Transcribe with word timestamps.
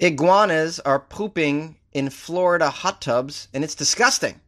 Iguanas 0.00 0.78
are 0.80 1.00
pooping 1.00 1.76
in 1.92 2.10
Florida 2.10 2.70
hot 2.70 3.00
tubs, 3.00 3.48
and 3.52 3.64
it's 3.64 3.74
disgusting. 3.74 4.40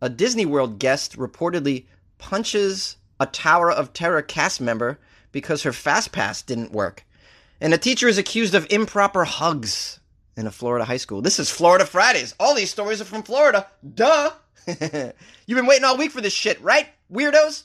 A 0.00 0.08
Disney 0.08 0.46
World 0.46 0.78
guest 0.78 1.16
reportedly 1.16 1.86
punches 2.18 2.96
a 3.18 3.26
Tower 3.26 3.70
of 3.70 3.92
Terror 3.92 4.22
cast 4.22 4.60
member 4.60 4.98
because 5.32 5.62
her 5.64 5.72
fast 5.72 6.12
pass 6.12 6.42
didn't 6.42 6.72
work. 6.72 7.04
And 7.60 7.74
a 7.74 7.78
teacher 7.78 8.08
is 8.08 8.18
accused 8.18 8.54
of 8.54 8.66
improper 8.70 9.24
hugs 9.24 10.00
in 10.36 10.46
a 10.46 10.50
Florida 10.50 10.84
high 10.84 10.96
school. 10.96 11.20
This 11.20 11.38
is 11.38 11.50
Florida 11.50 11.84
Fridays. 11.84 12.34
All 12.38 12.54
these 12.54 12.70
stories 12.70 13.00
are 13.00 13.06
from 13.06 13.22
Florida. 13.22 13.66
Duh. 13.94 14.30
You've 14.66 15.56
been 15.56 15.66
waiting 15.66 15.84
all 15.84 15.98
week 15.98 16.12
for 16.12 16.20
this 16.20 16.32
shit, 16.32 16.60
right? 16.62 16.86
Weirdos? 17.12 17.64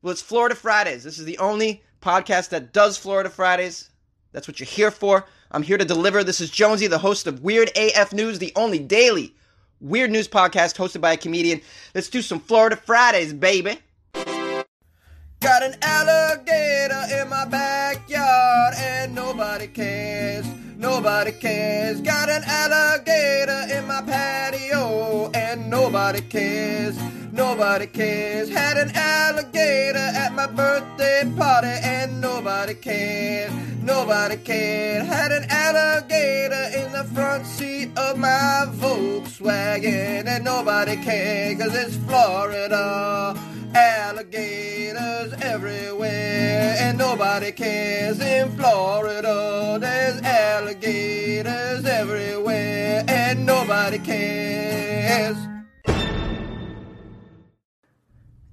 Well, 0.00 0.12
it's 0.12 0.22
Florida 0.22 0.54
Fridays. 0.54 1.04
This 1.04 1.18
is 1.18 1.24
the 1.24 1.38
only 1.38 1.82
podcast 2.00 2.50
that 2.50 2.72
does 2.72 2.96
Florida 2.96 3.28
Fridays. 3.28 3.90
That's 4.32 4.46
what 4.46 4.60
you're 4.60 4.66
here 4.66 4.90
for. 4.90 5.26
I'm 5.56 5.62
here 5.62 5.78
to 5.78 5.86
deliver. 5.86 6.22
This 6.22 6.42
is 6.42 6.50
Jonesy, 6.50 6.86
the 6.86 6.98
host 6.98 7.26
of 7.26 7.42
Weird 7.42 7.70
AF 7.76 8.12
News, 8.12 8.38
the 8.38 8.52
only 8.56 8.78
daily 8.78 9.34
weird 9.80 10.10
news 10.10 10.28
podcast 10.28 10.76
hosted 10.76 11.00
by 11.00 11.14
a 11.14 11.16
comedian. 11.16 11.62
Let's 11.94 12.10
do 12.10 12.20
some 12.20 12.40
Florida 12.40 12.76
Fridays, 12.76 13.32
baby. 13.32 13.78
Got 14.12 15.62
an 15.62 15.76
alligator 15.80 17.22
in 17.22 17.30
my 17.30 17.46
backyard 17.46 18.74
and 18.76 19.14
nobody 19.14 19.68
cares. 19.68 20.44
Nobody 20.76 21.32
cares. 21.32 22.02
Got 22.02 22.28
an 22.28 22.42
alligator 22.44 23.78
in 23.78 23.86
my 23.86 24.02
patio 24.02 25.30
and 25.32 25.70
nobody 25.70 26.20
cares. 26.20 26.98
Nobody 27.36 27.86
cares. 27.86 28.48
Had 28.48 28.78
an 28.78 28.92
alligator 28.94 29.98
at 29.98 30.32
my 30.32 30.46
birthday 30.46 31.30
party 31.36 31.68
and 31.68 32.18
nobody 32.18 32.72
cared. 32.72 33.52
Nobody 33.82 34.38
cared. 34.38 35.04
Had 35.04 35.32
an 35.32 35.44
alligator 35.50 36.64
in 36.78 36.92
the 36.92 37.04
front 37.12 37.44
seat 37.44 37.90
of 37.98 38.16
my 38.16 38.66
Volkswagen 38.70 40.26
and 40.26 40.44
nobody 40.44 40.96
cared 40.96 41.58
cause 41.58 41.74
it's 41.74 41.96
Florida. 41.96 43.38
Alligators 43.74 45.34
everywhere, 45.42 46.76
and 46.80 46.96
nobody 46.96 47.52
cares 47.52 48.18
in 48.18 48.56
Florida. 48.56 49.76
There's 49.78 50.22
alligators 50.22 51.84
everywhere, 51.84 53.04
and 53.06 53.44
nobody 53.44 53.98
cares. 53.98 55.36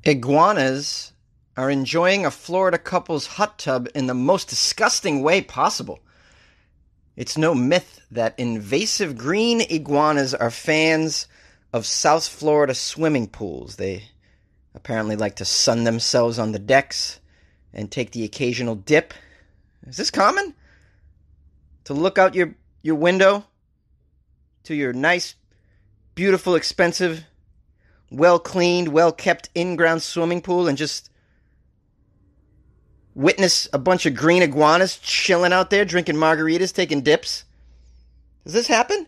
Iguanas 0.06 1.14
are 1.56 1.70
enjoying 1.70 2.26
a 2.26 2.32
Florida 2.32 2.78
couple's 2.78 3.28
hot 3.28 3.58
tub 3.58 3.88
in 3.96 4.08
the 4.08 4.14
most 4.14 4.50
disgusting 4.50 5.22
way 5.22 5.42
possible. 5.42 6.00
It's 7.16 7.38
no 7.38 7.56
myth 7.56 8.02
that 8.12 8.38
invasive 8.38 9.18
green 9.18 9.62
iguanas 9.62 10.34
are 10.34 10.52
fans 10.52 11.28
of 11.72 11.86
South 11.86 12.28
Florida 12.28 12.74
swimming 12.74 13.28
pools. 13.28 13.78
They 13.78 14.10
apparently 14.76 15.16
like 15.16 15.36
to 15.38 15.46
sun 15.46 15.84
themselves 15.84 16.38
on 16.38 16.52
the 16.52 16.60
decks 16.60 17.20
and 17.72 17.90
take 17.90 18.12
the 18.12 18.24
occasional 18.24 18.76
dip. 18.76 19.14
Is 19.88 19.98
this 19.98 20.12
common? 20.12 20.54
To 21.86 21.94
look 21.94 22.18
out 22.18 22.36
your, 22.36 22.56
your 22.82 22.96
window 22.96 23.46
to 24.64 24.74
your 24.74 24.94
nice, 24.94 25.36
beautiful, 26.16 26.56
expensive, 26.56 27.26
well 28.14 28.40
cleaned, 28.40 28.90
well 28.90 29.12
kept 29.12 29.50
in 29.56 29.76
ground 29.76 30.04
swimming 30.04 30.42
pool 30.42 30.68
and 30.68 30.78
just 30.78 31.10
witness 33.16 33.68
a 33.74 33.78
bunch 33.78 34.06
of 34.06 34.16
green 34.16 34.44
iguanas 34.44 34.98
chilling 34.98 35.54
out 35.54 35.70
there, 35.70 35.86
drinking 35.86 36.16
margaritas, 36.16 36.74
taking 36.74 37.02
dips? 37.02 37.46
Does 38.44 38.54
this 38.54 38.68
happen? 38.68 39.08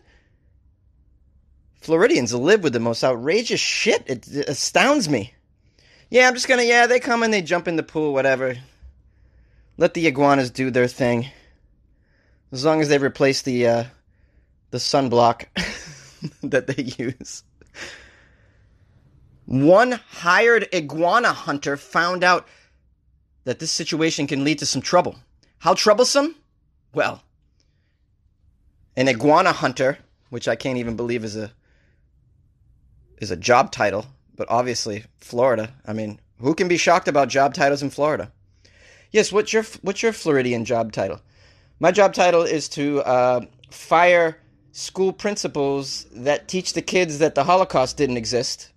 Floridians 1.80 2.34
live 2.34 2.62
with 2.62 2.72
the 2.72 2.80
most 2.80 3.04
outrageous 3.04 3.60
shit. 3.60 4.02
It, 4.06 4.26
it 4.28 4.48
astounds 4.48 5.08
me. 5.08 5.34
Yeah, 6.10 6.26
I'm 6.26 6.34
just 6.34 6.48
gonna, 6.48 6.62
yeah, 6.62 6.86
they 6.86 7.00
come 7.00 7.22
and 7.22 7.32
they 7.32 7.42
jump 7.42 7.68
in 7.68 7.76
the 7.76 7.82
pool, 7.82 8.12
whatever. 8.12 8.56
Let 9.76 9.94
the 9.94 10.06
iguanas 10.06 10.50
do 10.50 10.70
their 10.70 10.88
thing. 10.88 11.28
As 12.52 12.64
long 12.64 12.80
as 12.80 12.88
they 12.88 12.98
replace 12.98 13.42
the, 13.42 13.66
uh, 13.66 13.84
the 14.70 14.78
sunblock 14.78 15.46
that 16.42 16.66
they 16.66 16.82
use. 16.82 17.42
One 19.46 20.00
hired 20.10 20.68
iguana 20.74 21.32
hunter 21.32 21.76
found 21.76 22.24
out 22.24 22.46
that 23.44 23.60
this 23.60 23.70
situation 23.70 24.26
can 24.26 24.44
lead 24.44 24.58
to 24.58 24.66
some 24.66 24.82
trouble. 24.82 25.16
How 25.58 25.74
troublesome? 25.74 26.34
Well, 26.92 27.22
an 28.96 29.08
iguana 29.08 29.52
hunter, 29.52 29.98
which 30.30 30.48
I 30.48 30.56
can't 30.56 30.78
even 30.78 30.96
believe 30.96 31.24
is 31.24 31.36
a 31.36 31.52
is 33.18 33.30
a 33.30 33.36
job 33.36 33.72
title, 33.72 34.06
but 34.34 34.50
obviously 34.50 35.04
Florida. 35.18 35.72
I 35.86 35.92
mean, 35.92 36.20
who 36.40 36.54
can 36.54 36.68
be 36.68 36.76
shocked 36.76 37.08
about 37.08 37.28
job 37.28 37.54
titles 37.54 37.82
in 37.82 37.90
Florida? 37.90 38.32
Yes, 39.12 39.32
what's 39.32 39.52
your 39.52 39.64
what's 39.82 40.02
your 40.02 40.12
Floridian 40.12 40.64
job 40.64 40.92
title? 40.92 41.20
My 41.78 41.92
job 41.92 42.14
title 42.14 42.42
is 42.42 42.68
to 42.70 43.00
uh, 43.02 43.40
fire 43.70 44.38
school 44.72 45.12
principals 45.12 46.06
that 46.12 46.48
teach 46.48 46.72
the 46.72 46.82
kids 46.82 47.18
that 47.18 47.34
the 47.34 47.44
Holocaust 47.44 47.96
didn't 47.96 48.16
exist. 48.16 48.70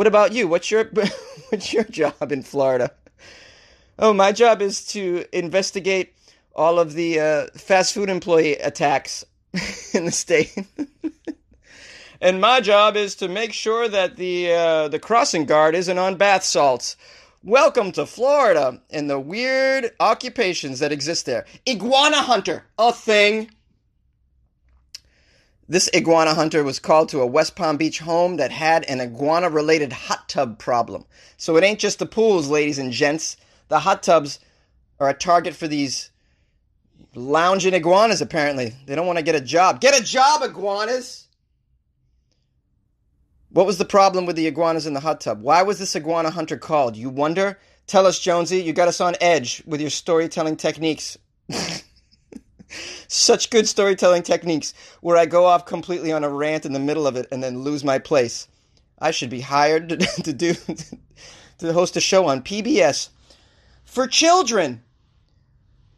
What 0.00 0.06
about 0.06 0.32
you? 0.32 0.48
What's 0.48 0.70
your 0.70 0.84
what's 1.50 1.74
your 1.74 1.84
job 1.84 2.32
in 2.32 2.42
Florida? 2.42 2.90
Oh, 3.98 4.14
my 4.14 4.32
job 4.32 4.62
is 4.62 4.82
to 4.94 5.26
investigate 5.30 6.14
all 6.56 6.78
of 6.78 6.94
the 6.94 7.20
uh, 7.20 7.46
fast 7.48 7.92
food 7.92 8.08
employee 8.08 8.54
attacks 8.54 9.26
in 9.92 10.06
the 10.06 10.10
state. 10.10 10.56
and 12.22 12.40
my 12.40 12.62
job 12.62 12.96
is 12.96 13.14
to 13.16 13.28
make 13.28 13.52
sure 13.52 13.88
that 13.88 14.16
the 14.16 14.50
uh, 14.50 14.88
the 14.88 14.98
crossing 14.98 15.44
guard 15.44 15.74
isn't 15.74 15.98
on 15.98 16.16
bath 16.16 16.44
salts. 16.44 16.96
Welcome 17.44 17.92
to 17.92 18.06
Florida 18.06 18.80
and 18.88 19.10
the 19.10 19.20
weird 19.20 19.90
occupations 20.00 20.78
that 20.78 20.92
exist 20.92 21.26
there. 21.26 21.44
Iguana 21.68 22.22
hunter, 22.22 22.64
a 22.78 22.90
thing. 22.90 23.50
This 25.70 25.88
iguana 25.94 26.34
hunter 26.34 26.64
was 26.64 26.80
called 26.80 27.10
to 27.10 27.20
a 27.20 27.26
West 27.26 27.54
Palm 27.54 27.76
Beach 27.76 28.00
home 28.00 28.38
that 28.38 28.50
had 28.50 28.82
an 28.86 29.00
iguana 29.00 29.48
related 29.48 29.92
hot 29.92 30.28
tub 30.28 30.58
problem. 30.58 31.04
So 31.36 31.56
it 31.56 31.62
ain't 31.62 31.78
just 31.78 32.00
the 32.00 32.06
pools, 32.06 32.48
ladies 32.48 32.80
and 32.80 32.90
gents. 32.92 33.36
The 33.68 33.78
hot 33.78 34.02
tubs 34.02 34.40
are 34.98 35.08
a 35.08 35.14
target 35.14 35.54
for 35.54 35.68
these 35.68 36.10
lounging 37.14 37.74
iguanas, 37.74 38.20
apparently. 38.20 38.74
They 38.84 38.96
don't 38.96 39.06
want 39.06 39.20
to 39.20 39.24
get 39.24 39.36
a 39.36 39.40
job. 39.40 39.80
Get 39.80 39.96
a 39.96 40.02
job, 40.02 40.42
iguanas! 40.42 41.28
What 43.50 43.66
was 43.66 43.78
the 43.78 43.84
problem 43.84 44.26
with 44.26 44.34
the 44.34 44.48
iguanas 44.48 44.88
in 44.88 44.94
the 44.94 44.98
hot 44.98 45.20
tub? 45.20 45.40
Why 45.40 45.62
was 45.62 45.78
this 45.78 45.94
iguana 45.94 46.30
hunter 46.30 46.56
called? 46.56 46.96
You 46.96 47.10
wonder? 47.10 47.60
Tell 47.86 48.06
us, 48.06 48.18
Jonesy. 48.18 48.60
You 48.60 48.72
got 48.72 48.88
us 48.88 49.00
on 49.00 49.14
edge 49.20 49.62
with 49.64 49.80
your 49.80 49.90
storytelling 49.90 50.56
techniques. 50.56 51.16
Such 53.08 53.50
good 53.50 53.66
storytelling 53.66 54.22
techniques 54.22 54.74
where 55.00 55.16
I 55.16 55.26
go 55.26 55.46
off 55.46 55.66
completely 55.66 56.12
on 56.12 56.24
a 56.24 56.28
rant 56.30 56.64
in 56.64 56.72
the 56.72 56.78
middle 56.78 57.06
of 57.06 57.16
it 57.16 57.26
and 57.32 57.42
then 57.42 57.62
lose 57.62 57.84
my 57.84 57.98
place. 57.98 58.48
I 58.98 59.10
should 59.10 59.30
be 59.30 59.40
hired 59.40 59.88
to, 59.88 59.96
to 60.22 60.32
do 60.32 60.54
to 61.58 61.72
host 61.72 61.96
a 61.96 62.00
show 62.00 62.26
on 62.26 62.42
PBS 62.42 63.08
for 63.84 64.06
children. 64.06 64.82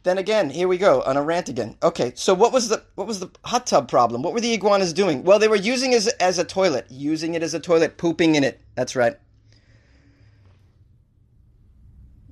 Then 0.03 0.19
again, 0.19 0.50
here 0.50 0.66
we 0.66 0.78
go 0.78 1.03
on 1.03 1.16
a 1.16 1.22
rant 1.22 1.49
again. 1.49 1.77
Okay, 1.83 2.12
so 2.16 2.34
what 2.34 2.53
was 2.53 2.69
the 2.69 2.83
what 2.97 3.06
was 3.06 3.21
the 3.21 3.31
hot 3.44 3.66
tub 3.66 3.89
problem? 3.89 4.22
What 4.22 4.33
were 4.33 4.41
the 4.41 4.53
iguanas 4.53 4.93
doing? 4.93 5.22
Well, 5.22 5.39
they 5.39 5.49
were 5.49 5.56
using 5.56 5.93
it 5.93 5.97
as, 5.97 6.09
as 6.09 6.39
a 6.39 6.44
toilet, 6.44 6.87
using 6.91 7.34
it 7.34 7.43
as 7.43 7.54
a 7.54 7.60
toilet, 7.60 7.99
pooping 7.99 8.34
in 8.34 8.43
it. 8.43 8.60
That's 8.75 8.97
right. 8.97 9.16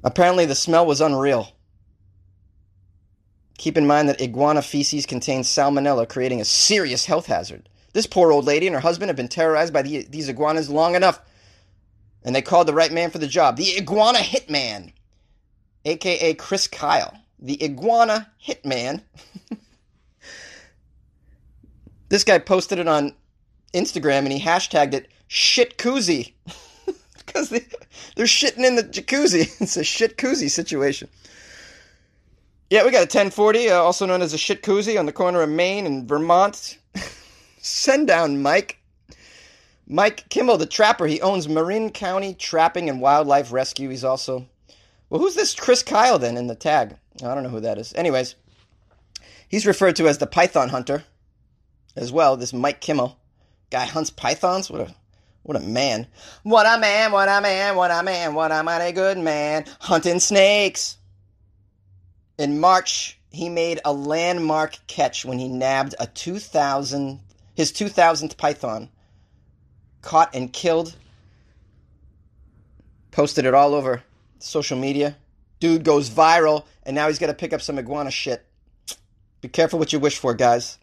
Apparently, 0.02 0.46
the 0.46 0.54
smell 0.54 0.86
was 0.86 1.00
unreal. 1.00 1.52
Keep 3.60 3.76
in 3.76 3.86
mind 3.86 4.08
that 4.08 4.22
iguana 4.22 4.62
feces 4.62 5.04
contains 5.04 5.46
salmonella, 5.46 6.08
creating 6.08 6.40
a 6.40 6.46
serious 6.46 7.04
health 7.04 7.26
hazard. 7.26 7.68
This 7.92 8.06
poor 8.06 8.32
old 8.32 8.46
lady 8.46 8.66
and 8.66 8.72
her 8.72 8.80
husband 8.80 9.10
have 9.10 9.16
been 9.16 9.28
terrorized 9.28 9.70
by 9.70 9.82
the, 9.82 10.06
these 10.08 10.30
iguanas 10.30 10.70
long 10.70 10.94
enough, 10.94 11.20
and 12.22 12.34
they 12.34 12.40
called 12.40 12.66
the 12.66 12.72
right 12.72 12.90
man 12.90 13.10
for 13.10 13.18
the 13.18 13.26
job 13.26 13.58
the 13.58 13.76
iguana 13.76 14.20
hitman, 14.20 14.94
aka 15.84 16.32
Chris 16.32 16.68
Kyle 16.68 17.14
the 17.38 17.62
iguana 17.62 18.30
hitman. 18.42 19.02
this 22.08 22.24
guy 22.24 22.38
posted 22.38 22.78
it 22.78 22.88
on 22.88 23.14
Instagram 23.74 24.20
and 24.20 24.32
he 24.32 24.40
hashtagged 24.40 24.94
it 24.94 25.10
shit 25.28 25.76
koozie 25.76 26.32
because 27.26 27.50
they, 27.50 27.66
they're 28.16 28.24
shitting 28.24 28.64
in 28.64 28.76
the 28.76 28.84
jacuzzi. 28.84 29.54
It's 29.60 29.76
a 29.76 29.84
shit 29.84 30.16
koozie 30.16 30.50
situation. 30.50 31.10
Yeah, 32.70 32.84
we 32.84 32.92
got 32.92 32.98
a 32.98 33.10
1040, 33.18 33.70
uh, 33.70 33.76
also 33.76 34.06
known 34.06 34.22
as 34.22 34.32
a 34.32 34.38
shit 34.38 34.62
koozie, 34.62 34.98
on 34.98 35.06
the 35.06 35.12
corner 35.12 35.42
of 35.42 35.48
Maine 35.48 35.86
and 35.86 36.08
Vermont. 36.08 36.78
Send 37.60 38.06
down 38.06 38.40
Mike. 38.40 38.78
Mike 39.86 40.28
Kimmel, 40.28 40.56
the 40.56 40.66
trapper. 40.66 41.06
He 41.06 41.20
owns 41.20 41.48
Martin 41.48 41.90
County 41.90 42.32
Trapping 42.32 42.88
and 42.88 43.00
Wildlife 43.00 43.52
Rescue. 43.52 43.88
He's 43.88 44.04
also. 44.04 44.46
Well, 45.08 45.20
who's 45.20 45.34
this 45.34 45.54
Chris 45.54 45.82
Kyle 45.82 46.18
then 46.18 46.36
in 46.36 46.46
the 46.46 46.54
tag? 46.54 46.96
I 47.22 47.34
don't 47.34 47.42
know 47.42 47.48
who 47.48 47.60
that 47.60 47.76
is. 47.76 47.92
Anyways, 47.94 48.36
He's 49.50 49.66
referred 49.66 49.96
to 49.96 50.06
as 50.06 50.18
the 50.18 50.28
Python 50.28 50.68
Hunter 50.68 51.02
as 51.96 52.12
well. 52.12 52.36
This 52.36 52.52
Mike 52.52 52.80
Kimmel 52.80 53.18
guy 53.70 53.84
hunts 53.84 54.08
pythons. 54.08 54.70
What 54.70 54.82
a 54.82 54.94
what 55.42 55.56
a 55.56 55.60
man. 55.60 56.06
What 56.44 56.66
a 56.66 56.78
man, 56.78 57.10
what 57.10 57.28
a 57.28 57.40
man, 57.40 57.74
what 57.74 57.90
a 57.90 58.00
man, 58.04 58.34
what 58.34 58.52
a 58.52 58.62
mighty 58.62 58.92
good 58.92 59.18
man. 59.18 59.64
Hunting 59.80 60.20
snakes. 60.20 60.98
In 62.40 62.58
March, 62.58 63.18
he 63.30 63.50
made 63.50 63.80
a 63.84 63.92
landmark 63.92 64.78
catch 64.86 65.26
when 65.26 65.38
he 65.38 65.46
nabbed 65.46 65.94
a 66.00 66.06
2000 66.06 67.20
his 67.54 67.70
2000th 67.70 68.38
python. 68.38 68.88
Caught 70.00 70.34
and 70.34 70.50
killed. 70.50 70.96
Posted 73.10 73.44
it 73.44 73.52
all 73.52 73.74
over 73.74 74.02
social 74.38 74.78
media. 74.78 75.18
Dude 75.58 75.84
goes 75.84 76.08
viral 76.08 76.64
and 76.82 76.94
now 76.94 77.08
he's 77.08 77.18
got 77.18 77.26
to 77.26 77.34
pick 77.34 77.52
up 77.52 77.60
some 77.60 77.78
iguana 77.78 78.10
shit. 78.10 78.42
Be 79.42 79.48
careful 79.48 79.78
what 79.78 79.92
you 79.92 79.98
wish 79.98 80.16
for, 80.16 80.32
guys. 80.32 80.78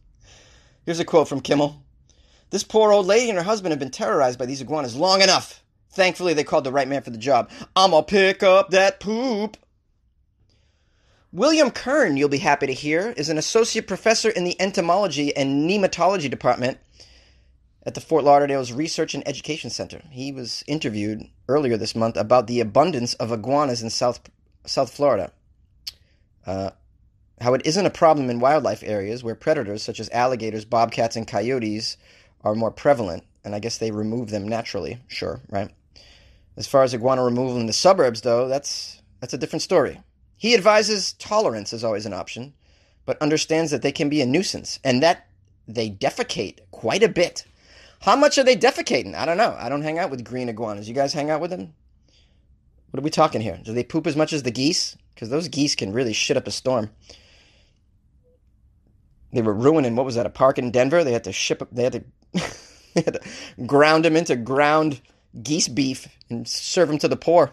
Here's 0.86 0.98
a 0.98 1.04
quote 1.04 1.28
from 1.28 1.42
Kimmel. 1.42 1.82
This 2.48 2.64
poor 2.64 2.90
old 2.90 3.04
lady 3.04 3.28
and 3.28 3.36
her 3.36 3.44
husband 3.44 3.72
have 3.72 3.78
been 3.78 3.90
terrorized 3.90 4.38
by 4.38 4.46
these 4.46 4.62
iguanas 4.62 4.96
long 4.96 5.20
enough. 5.20 5.62
Thankfully, 5.90 6.32
they 6.32 6.44
called 6.44 6.64
the 6.64 6.72
right 6.72 6.88
man 6.88 7.02
for 7.02 7.10
the 7.10 7.18
job. 7.18 7.50
I'ma 7.76 8.00
pick 8.00 8.42
up 8.42 8.70
that 8.70 8.98
poop. 8.98 9.58
William 11.36 11.70
Kern, 11.70 12.16
you'll 12.16 12.30
be 12.30 12.38
happy 12.38 12.66
to 12.66 12.72
hear, 12.72 13.12
is 13.14 13.28
an 13.28 13.36
associate 13.36 13.86
professor 13.86 14.30
in 14.30 14.44
the 14.44 14.58
entomology 14.58 15.36
and 15.36 15.68
nematology 15.68 16.30
department 16.30 16.78
at 17.82 17.92
the 17.92 18.00
Fort 18.00 18.24
Lauderdale's 18.24 18.72
Research 18.72 19.14
and 19.14 19.22
Education 19.28 19.68
Center. 19.68 20.00
He 20.10 20.32
was 20.32 20.64
interviewed 20.66 21.28
earlier 21.46 21.76
this 21.76 21.94
month 21.94 22.16
about 22.16 22.46
the 22.46 22.60
abundance 22.60 23.12
of 23.12 23.32
iguanas 23.32 23.82
in 23.82 23.90
South 23.90 24.30
South 24.64 24.90
Florida. 24.90 25.30
Uh, 26.46 26.70
how 27.42 27.52
it 27.52 27.66
isn't 27.66 27.84
a 27.84 27.90
problem 27.90 28.30
in 28.30 28.40
wildlife 28.40 28.82
areas 28.82 29.22
where 29.22 29.34
predators 29.34 29.82
such 29.82 30.00
as 30.00 30.08
alligators, 30.12 30.64
bobcats, 30.64 31.16
and 31.16 31.28
coyotes 31.28 31.98
are 32.44 32.54
more 32.54 32.70
prevalent, 32.70 33.24
and 33.44 33.54
I 33.54 33.58
guess 33.58 33.76
they 33.76 33.90
remove 33.90 34.30
them 34.30 34.48
naturally. 34.48 35.02
Sure, 35.06 35.42
right? 35.50 35.70
As 36.56 36.66
far 36.66 36.82
as 36.82 36.94
iguana 36.94 37.22
removal 37.22 37.60
in 37.60 37.66
the 37.66 37.74
suburbs, 37.74 38.22
though, 38.22 38.48
that's 38.48 39.02
that's 39.20 39.34
a 39.34 39.38
different 39.38 39.60
story. 39.60 40.00
He 40.36 40.54
advises 40.54 41.14
tolerance 41.14 41.72
is 41.72 41.84
always 41.84 42.06
an 42.06 42.12
option, 42.12 42.52
but 43.04 43.20
understands 43.22 43.70
that 43.70 43.82
they 43.82 43.92
can 43.92 44.08
be 44.08 44.20
a 44.20 44.26
nuisance 44.26 44.78
and 44.84 45.02
that 45.02 45.26
they 45.66 45.90
defecate 45.90 46.60
quite 46.70 47.02
a 47.02 47.08
bit. 47.08 47.44
How 48.00 48.16
much 48.16 48.36
are 48.38 48.44
they 48.44 48.56
defecating? 48.56 49.14
I 49.14 49.24
don't 49.24 49.38
know. 49.38 49.56
I 49.58 49.68
don't 49.68 49.82
hang 49.82 49.98
out 49.98 50.10
with 50.10 50.24
green 50.24 50.48
iguanas. 50.48 50.88
You 50.88 50.94
guys 50.94 51.12
hang 51.12 51.30
out 51.30 51.40
with 51.40 51.50
them? 51.50 51.72
What 52.90 53.00
are 53.00 53.04
we 53.04 53.10
talking 53.10 53.40
here? 53.40 53.58
Do 53.62 53.72
they 53.72 53.82
poop 53.82 54.06
as 54.06 54.16
much 54.16 54.32
as 54.32 54.42
the 54.42 54.50
geese? 54.50 54.96
Because 55.14 55.30
those 55.30 55.48
geese 55.48 55.74
can 55.74 55.92
really 55.92 56.12
shit 56.12 56.36
up 56.36 56.46
a 56.46 56.50
storm. 56.50 56.90
They 59.32 59.42
were 59.42 59.54
ruining 59.54 59.96
what 59.96 60.06
was 60.06 60.14
that? 60.14 60.26
A 60.26 60.30
park 60.30 60.58
in 60.58 60.70
Denver. 60.70 61.02
They 61.02 61.12
had 61.12 61.24
to 61.24 61.32
ship. 61.32 61.66
They 61.72 61.82
had 61.82 61.92
to, 61.92 62.04
they 62.94 63.02
had 63.02 63.14
to 63.14 63.64
ground 63.66 64.04
them 64.04 64.16
into 64.16 64.36
ground 64.36 65.00
geese 65.42 65.68
beef 65.68 66.06
and 66.30 66.46
serve 66.46 66.88
them 66.88 66.98
to 66.98 67.08
the 67.08 67.16
poor. 67.16 67.52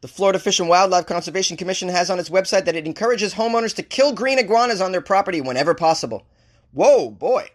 The 0.00 0.08
Florida 0.08 0.38
Fish 0.38 0.60
and 0.60 0.68
Wildlife 0.68 1.06
Conservation 1.06 1.56
Commission 1.56 1.88
has 1.90 2.08
on 2.10 2.18
its 2.18 2.30
website 2.30 2.64
that 2.64 2.76
it 2.76 2.86
encourages 2.86 3.34
homeowners 3.34 3.74
to 3.76 3.82
kill 3.82 4.14
green 4.14 4.38
iguanas 4.38 4.80
on 4.80 4.92
their 4.92 5.02
property 5.02 5.40
whenever 5.40 5.74
possible. 5.74 6.26
Whoa, 6.72 7.10
boy. 7.10 7.48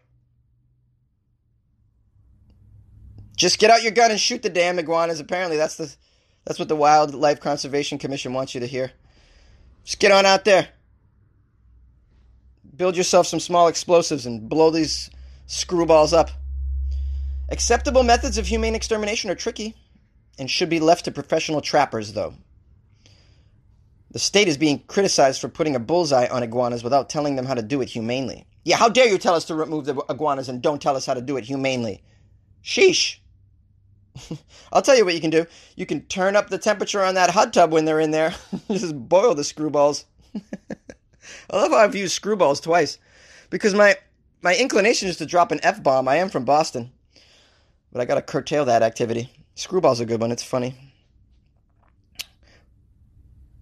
Just 3.36 3.58
get 3.58 3.72
out 3.72 3.82
your 3.82 3.92
gun 3.92 4.12
and 4.12 4.20
shoot 4.20 4.44
the 4.44 4.50
damn 4.50 4.78
iguanas. 4.78 5.20
Apparently, 5.20 5.58
that's 5.58 5.76
the 5.76 5.94
that's 6.46 6.60
what 6.60 6.68
the 6.68 6.76
Wildlife 6.76 7.40
Conservation 7.40 7.98
Commission 7.98 8.34
wants 8.34 8.54
you 8.54 8.62
to 8.62 8.68
hear. 8.68 8.92
Just 9.84 10.00
get 10.00 10.12
on 10.12 10.26
out 10.26 10.46
there. 10.46 10.70
Build 12.76 12.96
yourself 12.96 13.26
some 13.26 13.40
small 13.40 13.68
explosives 13.68 14.26
and 14.26 14.48
blow 14.48 14.70
these 14.70 15.10
screwballs 15.48 16.14
up. 16.14 16.30
Acceptable 17.50 18.04
methods 18.04 18.38
of 18.38 18.46
humane 18.46 18.76
extermination 18.76 19.32
are 19.32 19.36
tricky 19.36 19.76
and 20.38 20.50
should 20.50 20.70
be 20.70 20.80
left 20.80 21.06
to 21.06 21.12
professional 21.12 21.62
trappers, 21.62 22.14
though. 22.14 22.34
The 24.12 24.20
state 24.20 24.48
is 24.48 24.58
being 24.58 24.80
criticized 24.88 25.42
for 25.42 25.50
putting 25.50 25.76
a 25.76 25.80
bullseye 25.80 26.28
on 26.28 26.42
iguanas 26.42 26.84
without 26.84 27.10
telling 27.10 27.36
them 27.36 27.46
how 27.46 27.54
to 27.54 27.62
do 27.62 27.82
it 27.82 27.90
humanely. 27.90 28.46
Yeah, 28.64 28.78
how 28.78 28.88
dare 28.88 29.10
you 29.10 29.18
tell 29.18 29.36
us 29.36 29.46
to 29.46 29.56
remove 29.56 29.86
the 29.86 30.02
iguanas 30.10 30.48
and 30.48 30.62
don't 30.62 30.82
tell 30.82 30.96
us 30.96 31.06
how 31.06 31.14
to 31.14 31.22
do 31.22 31.36
it 31.38 31.44
humanely? 31.44 32.02
Sheesh. 32.64 33.18
I'll 34.72 34.82
tell 34.82 34.96
you 34.96 35.04
what 35.06 35.16
you 35.16 35.22
can 35.22 35.32
do. 35.32 35.46
You 35.76 35.86
can 35.86 36.02
turn 36.06 36.36
up 36.36 36.50
the 36.50 36.58
temperature 36.58 37.04
on 37.04 37.16
that 37.16 37.30
hot 37.30 37.54
tub 37.54 37.74
when 37.74 37.86
they're 37.86 38.00
in 38.00 38.12
there. 38.12 38.34
Just 38.72 38.96
boil 38.96 39.36
the 39.36 39.42
screwballs. 39.42 40.06
I 40.36 41.56
love 41.56 41.72
how 41.72 41.78
I've 41.78 41.96
used 41.96 42.22
screwballs 42.22 42.62
twice. 42.62 42.98
Because 43.50 43.74
my 43.74 43.98
my 44.42 44.56
inclination 44.56 45.10
is 45.10 45.18
to 45.18 45.26
drop 45.26 45.52
an 45.52 45.60
F 45.62 45.84
bomb. 45.84 46.08
I 46.08 46.16
am 46.18 46.30
from 46.30 46.46
Boston. 46.46 46.92
But 47.92 48.02
I 48.02 48.06
gotta 48.06 48.22
curtail 48.22 48.66
that 48.66 48.82
activity. 48.82 49.30
Screwball's 49.56 50.02
a 50.02 50.06
good 50.06 50.20
one, 50.20 50.32
it's 50.32 50.44
funny. 50.44 50.76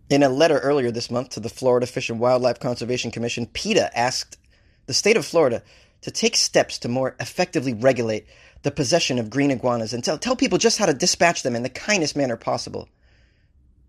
In 0.10 0.24
a 0.24 0.30
letter 0.30 0.60
earlier 0.60 0.92
this 0.92 1.10
month 1.10 1.30
to 1.30 1.40
the 1.40 1.50
Florida 1.50 1.88
Fish 1.88 2.10
and 2.10 2.20
Wildlife 2.20 2.60
Conservation 2.60 3.12
Commission, 3.12 3.46
PETA 3.46 3.96
asked 3.98 4.38
the 4.86 4.94
state 4.94 5.18
of 5.18 5.26
Florida 5.26 5.64
to 6.02 6.12
take 6.12 6.36
steps 6.36 6.78
to 6.80 6.90
more 6.90 7.16
effectively 7.20 7.74
regulate 7.74 8.26
the 8.64 8.72
possession 8.72 9.20
of 9.20 9.30
green 9.30 9.52
iguanas 9.52 9.94
and 9.94 10.04
tell, 10.04 10.18
tell 10.18 10.36
people 10.36 10.58
just 10.58 10.78
how 10.78 10.86
to 10.86 10.94
dispatch 10.94 11.44
them 11.44 11.56
in 11.56 11.64
the 11.64 11.70
kindest 11.70 12.16
manner 12.16 12.38
possible. 12.38 12.90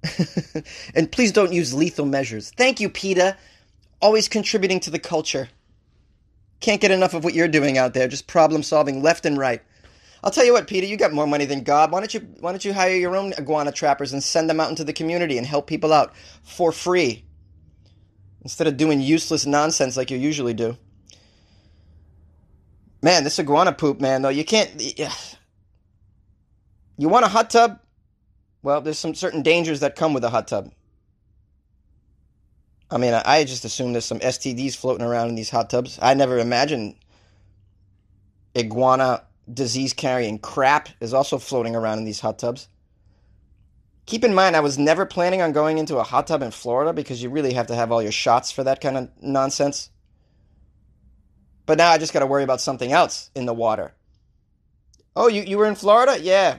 and 0.94 1.10
please 1.10 1.32
don't 1.32 1.52
use 1.52 1.72
lethal 1.72 2.06
measures. 2.06 2.50
Thank 2.56 2.80
you, 2.80 2.88
PETA. 2.88 3.36
Always 4.02 4.28
contributing 4.28 4.80
to 4.80 4.90
the 4.90 4.98
culture. 4.98 5.48
Can't 6.60 6.80
get 6.80 6.90
enough 6.90 7.14
of 7.14 7.24
what 7.24 7.34
you're 7.34 7.48
doing 7.48 7.78
out 7.78 7.94
there, 7.94 8.08
just 8.08 8.26
problem 8.26 8.62
solving 8.62 9.02
left 9.02 9.26
and 9.26 9.38
right. 9.38 9.62
I'll 10.24 10.30
tell 10.30 10.46
you 10.46 10.54
what, 10.54 10.66
PETA, 10.66 10.86
you 10.86 10.96
got 10.96 11.12
more 11.12 11.26
money 11.26 11.44
than 11.44 11.64
God. 11.64 11.92
Why 11.92 12.00
don't 12.00 12.14
you 12.14 12.20
why 12.40 12.50
don't 12.50 12.64
you 12.64 12.72
hire 12.72 12.96
your 12.96 13.14
own 13.14 13.34
iguana 13.34 13.70
trappers 13.70 14.14
and 14.14 14.22
send 14.22 14.48
them 14.48 14.58
out 14.58 14.70
into 14.70 14.82
the 14.82 14.94
community 14.94 15.36
and 15.36 15.46
help 15.46 15.66
people 15.66 15.92
out 15.92 16.14
for 16.42 16.72
free? 16.72 17.26
Instead 18.40 18.66
of 18.66 18.78
doing 18.78 19.02
useless 19.02 19.44
nonsense 19.44 19.98
like 19.98 20.10
you 20.10 20.16
usually 20.16 20.54
do. 20.54 20.78
Man, 23.02 23.22
this 23.22 23.38
iguana 23.38 23.72
poop, 23.72 24.00
man, 24.00 24.22
though, 24.22 24.30
you 24.30 24.46
can't. 24.46 24.70
You 26.96 27.10
want 27.10 27.26
a 27.26 27.28
hot 27.28 27.50
tub? 27.50 27.80
Well, 28.62 28.80
there's 28.80 28.98
some 28.98 29.14
certain 29.14 29.42
dangers 29.42 29.80
that 29.80 29.94
come 29.94 30.14
with 30.14 30.24
a 30.24 30.30
hot 30.30 30.48
tub. 30.48 30.72
I 32.90 32.96
mean, 32.96 33.12
I 33.12 33.44
just 33.44 33.66
assume 33.66 33.92
there's 33.92 34.06
some 34.06 34.20
STDs 34.20 34.74
floating 34.74 35.04
around 35.04 35.28
in 35.28 35.34
these 35.34 35.50
hot 35.50 35.68
tubs. 35.68 35.98
I 36.00 36.14
never 36.14 36.38
imagined 36.38 36.94
iguana 38.56 39.24
disease 39.52 39.92
carrying 39.92 40.38
crap 40.38 40.88
is 41.00 41.14
also 41.14 41.38
floating 41.38 41.76
around 41.76 41.98
in 41.98 42.04
these 42.04 42.20
hot 42.20 42.38
tubs. 42.38 42.68
Keep 44.06 44.24
in 44.24 44.34
mind, 44.34 44.54
I 44.54 44.60
was 44.60 44.78
never 44.78 45.06
planning 45.06 45.40
on 45.40 45.52
going 45.52 45.78
into 45.78 45.96
a 45.96 46.02
hot 46.02 46.26
tub 46.26 46.42
in 46.42 46.50
Florida 46.50 46.92
because 46.92 47.22
you 47.22 47.30
really 47.30 47.54
have 47.54 47.68
to 47.68 47.74
have 47.74 47.90
all 47.90 48.02
your 48.02 48.12
shots 48.12 48.52
for 48.52 48.64
that 48.64 48.80
kind 48.80 48.96
of 48.96 49.10
nonsense. 49.22 49.90
But 51.66 51.78
now 51.78 51.90
I 51.90 51.98
just 51.98 52.12
got 52.12 52.20
to 52.20 52.26
worry 52.26 52.42
about 52.42 52.60
something 52.60 52.92
else 52.92 53.30
in 53.34 53.46
the 53.46 53.54
water. 53.54 53.94
Oh, 55.16 55.28
you, 55.28 55.42
you 55.42 55.56
were 55.56 55.66
in 55.66 55.74
Florida? 55.74 56.18
Yeah. 56.20 56.58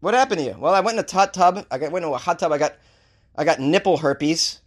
What 0.00 0.14
happened 0.14 0.40
to 0.40 0.44
you? 0.44 0.56
Well, 0.58 0.74
I 0.74 0.80
went 0.80 0.98
in 0.98 1.04
a 1.04 1.10
hot 1.10 1.32
tub. 1.32 1.64
I 1.70 1.78
went 1.78 1.94
into 1.94 2.08
a 2.08 2.18
hot 2.18 2.38
tub. 2.38 2.52
I 2.52 2.58
got 2.58 2.74
I 3.36 3.44
got 3.44 3.60
nipple 3.60 3.96
herpes 3.96 4.60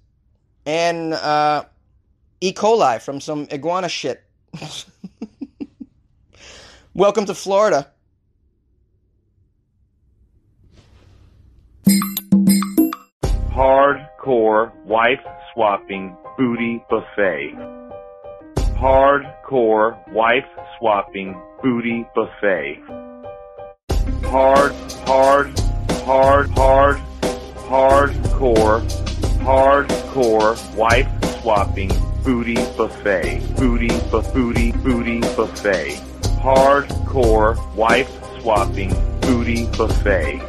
and 0.65 1.13
uh, 1.13 1.65
E. 2.41 2.53
coli 2.53 3.01
from 3.01 3.19
some 3.21 3.47
iguana 3.51 3.89
shit. 3.89 4.23
Welcome 6.95 7.25
to 7.25 7.35
Florida. 7.35 7.91
Hardcore 13.53 14.73
wife 14.85 15.19
swapping 15.53 16.17
booty 16.37 16.83
buffet 16.89 17.75
hardcore 18.75 19.97
wife 20.11 20.45
swapping 20.77 21.33
booty 21.63 22.05
buffet. 22.13 22.79
Hard, 24.25 24.73
hard, 25.07 25.59
hard, 26.03 26.49
hard, 26.49 26.97
hardcore, 27.69 28.81
hardcore 29.39 30.75
wife 30.75 31.07
swapping 31.41 31.89
booty 32.23 32.55
buffet. 32.77 33.41
Booty, 33.57 33.87
bu- 34.11 34.33
booty, 34.33 34.71
booty 34.73 35.19
buffet. 35.21 36.04
Hardcore 36.45 37.57
wife 37.73 38.11
swapping 38.39 38.93
booty 39.21 39.65
buffet. 39.65 40.39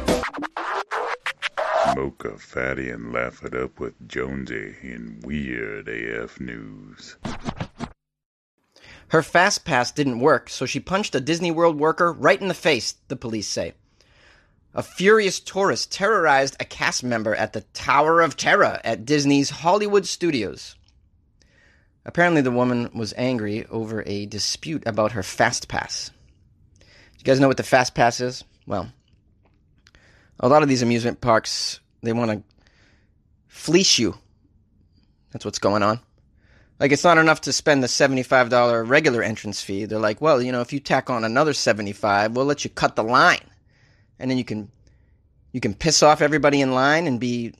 Mocha 1.95 2.37
Fatty 2.37 2.91
and 2.91 3.11
Laugh 3.11 3.43
It 3.43 3.55
Up 3.55 3.79
with 3.79 3.95
Jonesy 4.07 4.75
in 4.83 5.19
Weird 5.23 5.87
AF 5.89 6.39
News. 6.39 7.17
Her 9.07 9.23
fast 9.23 9.65
pass 9.65 9.91
didn't 9.91 10.19
work, 10.19 10.51
so 10.51 10.67
she 10.67 10.79
punched 10.79 11.15
a 11.15 11.19
Disney 11.19 11.49
World 11.49 11.79
worker 11.79 12.13
right 12.13 12.39
in 12.39 12.47
the 12.47 12.53
face, 12.53 12.93
the 13.07 13.15
police 13.15 13.47
say. 13.47 13.73
A 14.75 14.83
furious 14.83 15.39
tourist 15.39 15.91
terrorized 15.91 16.55
a 16.59 16.65
cast 16.65 17.03
member 17.03 17.33
at 17.33 17.53
the 17.53 17.61
Tower 17.73 18.21
of 18.21 18.37
Terror 18.37 18.79
at 18.83 19.03
Disney's 19.03 19.49
Hollywood 19.49 20.05
Studios. 20.05 20.75
Apparently, 22.07 22.41
the 22.41 22.51
woman 22.51 22.89
was 22.95 23.13
angry 23.17 23.65
over 23.65 24.01
a 24.05 24.25
dispute 24.25 24.83
about 24.85 25.11
her 25.11 25.23
fast 25.23 25.67
pass. 25.67 26.09
You 26.79 27.23
guys 27.25 27.41
know 27.41 27.49
what 27.49 27.57
the 27.57 27.63
fast 27.63 27.93
pass 27.93 28.21
is? 28.21 28.45
Well, 28.65 28.89
a 30.39 30.47
lot 30.47 30.63
of 30.63 30.69
these 30.69 30.81
amusement 30.81 31.19
parks 31.19 31.81
they 32.01 32.13
want 32.13 32.31
to 32.31 32.43
fleece 33.47 33.99
you. 33.99 34.17
That's 35.31 35.43
what's 35.43 35.59
going 35.59 35.83
on. 35.83 35.99
Like 36.79 36.93
it's 36.93 37.03
not 37.03 37.17
enough 37.17 37.41
to 37.41 37.51
spend 37.51 37.83
the 37.83 37.87
$75 37.87 38.87
regular 38.87 39.21
entrance 39.21 39.61
fee. 39.61 39.83
They're 39.83 39.99
like, 39.99 40.21
"Well, 40.21 40.41
you 40.41 40.53
know, 40.53 40.61
if 40.61 40.71
you 40.71 40.79
tack 40.79 41.09
on 41.09 41.25
another 41.25 41.53
75, 41.53 42.35
we'll 42.35 42.45
let 42.45 42.63
you 42.63 42.69
cut 42.69 42.95
the 42.95 43.03
line." 43.03 43.43
And 44.17 44.31
then 44.31 44.37
you 44.37 44.45
can 44.45 44.71
you 45.51 45.59
can 45.59 45.73
piss 45.73 46.01
off 46.03 46.21
everybody 46.21 46.61
in 46.61 46.71
line 46.71 47.05
and 47.05 47.19
be 47.19 47.53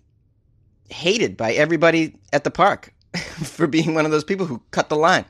hated 0.90 1.36
by 1.36 1.52
everybody 1.52 2.16
at 2.32 2.46
the 2.46 2.52
park 2.52 2.94
for 3.44 3.68
being 3.68 3.94
one 3.94 4.06
of 4.06 4.12
those 4.12 4.24
people 4.24 4.46
who 4.46 4.62
cut 4.72 4.90
the 4.90 4.96
line. 4.96 5.26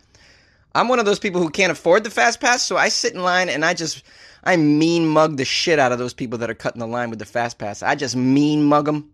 I'm 0.75 0.87
one 0.87 0.99
of 0.99 1.05
those 1.05 1.19
people 1.19 1.41
who 1.41 1.49
can't 1.49 1.71
afford 1.71 2.03
the 2.03 2.11
fast 2.11 2.39
pass, 2.39 2.61
so 2.61 2.77
I 2.77 2.89
sit 2.89 3.13
in 3.13 3.23
line 3.23 3.49
and 3.49 3.65
I 3.65 3.73
just 3.73 4.03
I 4.43 4.57
mean 4.57 5.07
mug 5.07 5.37
the 5.37 5.45
shit 5.45 5.79
out 5.79 5.91
of 5.91 5.99
those 5.99 6.13
people 6.13 6.39
that 6.39 6.49
are 6.49 6.55
cutting 6.55 6.79
the 6.79 6.87
line 6.87 7.09
with 7.09 7.19
the 7.19 7.25
fast 7.25 7.57
pass. 7.57 7.81
I 7.81 7.95
just 7.95 8.15
mean 8.15 8.63
mug 8.63 8.85
them. 8.85 9.11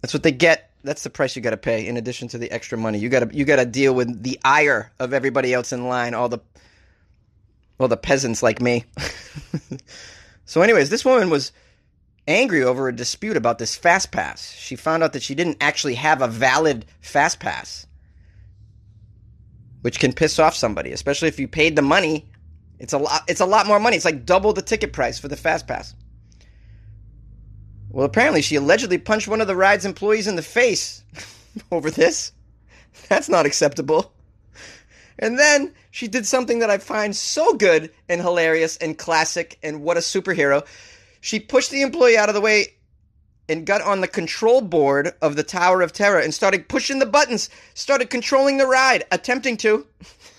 That's 0.00 0.14
what 0.14 0.22
they 0.22 0.32
get. 0.32 0.70
That's 0.82 1.02
the 1.02 1.10
price 1.10 1.36
you 1.36 1.42
got 1.42 1.50
to 1.50 1.58
pay 1.58 1.86
in 1.86 1.96
addition 1.96 2.28
to 2.28 2.38
the 2.38 2.50
extra 2.50 2.78
money. 2.78 2.98
You 2.98 3.08
got 3.08 3.30
to 3.30 3.36
you 3.36 3.44
got 3.44 3.56
to 3.56 3.66
deal 3.66 3.94
with 3.94 4.22
the 4.22 4.40
ire 4.44 4.90
of 4.98 5.12
everybody 5.12 5.52
else 5.52 5.72
in 5.72 5.86
line, 5.86 6.14
all 6.14 6.28
the 6.28 6.40
well 7.78 7.88
the 7.88 7.96
peasants 7.96 8.42
like 8.42 8.60
me. 8.60 8.84
so 10.44 10.62
anyways, 10.62 10.90
this 10.90 11.04
woman 11.04 11.30
was 11.30 11.52
angry 12.26 12.62
over 12.62 12.88
a 12.88 12.96
dispute 12.96 13.36
about 13.36 13.58
this 13.58 13.76
fast 13.76 14.12
pass. 14.12 14.52
She 14.52 14.76
found 14.76 15.02
out 15.02 15.12
that 15.12 15.22
she 15.22 15.34
didn't 15.34 15.58
actually 15.60 15.94
have 15.94 16.22
a 16.22 16.28
valid 16.28 16.86
fast 17.00 17.40
pass. 17.40 17.86
Which 19.82 19.98
can 19.98 20.12
piss 20.12 20.38
off 20.38 20.54
somebody, 20.54 20.92
especially 20.92 21.28
if 21.28 21.40
you 21.40 21.48
paid 21.48 21.74
the 21.74 21.82
money. 21.82 22.28
It's 22.78 22.92
a 22.92 22.98
lot 22.98 23.22
it's 23.28 23.40
a 23.40 23.46
lot 23.46 23.66
more 23.66 23.80
money. 23.80 23.96
It's 23.96 24.04
like 24.04 24.26
double 24.26 24.52
the 24.52 24.62
ticket 24.62 24.92
price 24.92 25.18
for 25.18 25.28
the 25.28 25.36
fast 25.36 25.66
pass. 25.66 25.94
Well, 27.88 28.06
apparently 28.06 28.42
she 28.42 28.56
allegedly 28.56 28.98
punched 28.98 29.26
one 29.26 29.40
of 29.40 29.46
the 29.46 29.56
ride's 29.56 29.84
employees 29.84 30.28
in 30.28 30.36
the 30.36 30.42
face 30.42 31.02
over 31.72 31.90
this. 31.90 32.32
That's 33.08 33.28
not 33.28 33.46
acceptable. 33.46 34.12
And 35.18 35.38
then 35.38 35.74
she 35.90 36.08
did 36.08 36.26
something 36.26 36.60
that 36.60 36.70
I 36.70 36.78
find 36.78 37.14
so 37.14 37.54
good 37.54 37.92
and 38.08 38.20
hilarious 38.20 38.76
and 38.78 38.96
classic 38.96 39.58
and 39.62 39.82
what 39.82 39.96
a 39.96 40.00
superhero. 40.00 40.66
She 41.20 41.38
pushed 41.38 41.70
the 41.70 41.82
employee 41.82 42.16
out 42.16 42.28
of 42.28 42.34
the 42.34 42.40
way 42.40 42.74
and 43.48 43.66
got 43.66 43.82
on 43.82 44.00
the 44.00 44.08
control 44.08 44.60
board 44.60 45.12
of 45.20 45.36
the 45.36 45.42
Tower 45.42 45.82
of 45.82 45.92
Terror 45.92 46.20
and 46.20 46.32
started 46.32 46.68
pushing 46.68 46.98
the 46.98 47.06
buttons, 47.06 47.50
started 47.74 48.08
controlling 48.08 48.58
the 48.58 48.66
ride, 48.66 49.04
attempting 49.10 49.56
to. 49.58 49.86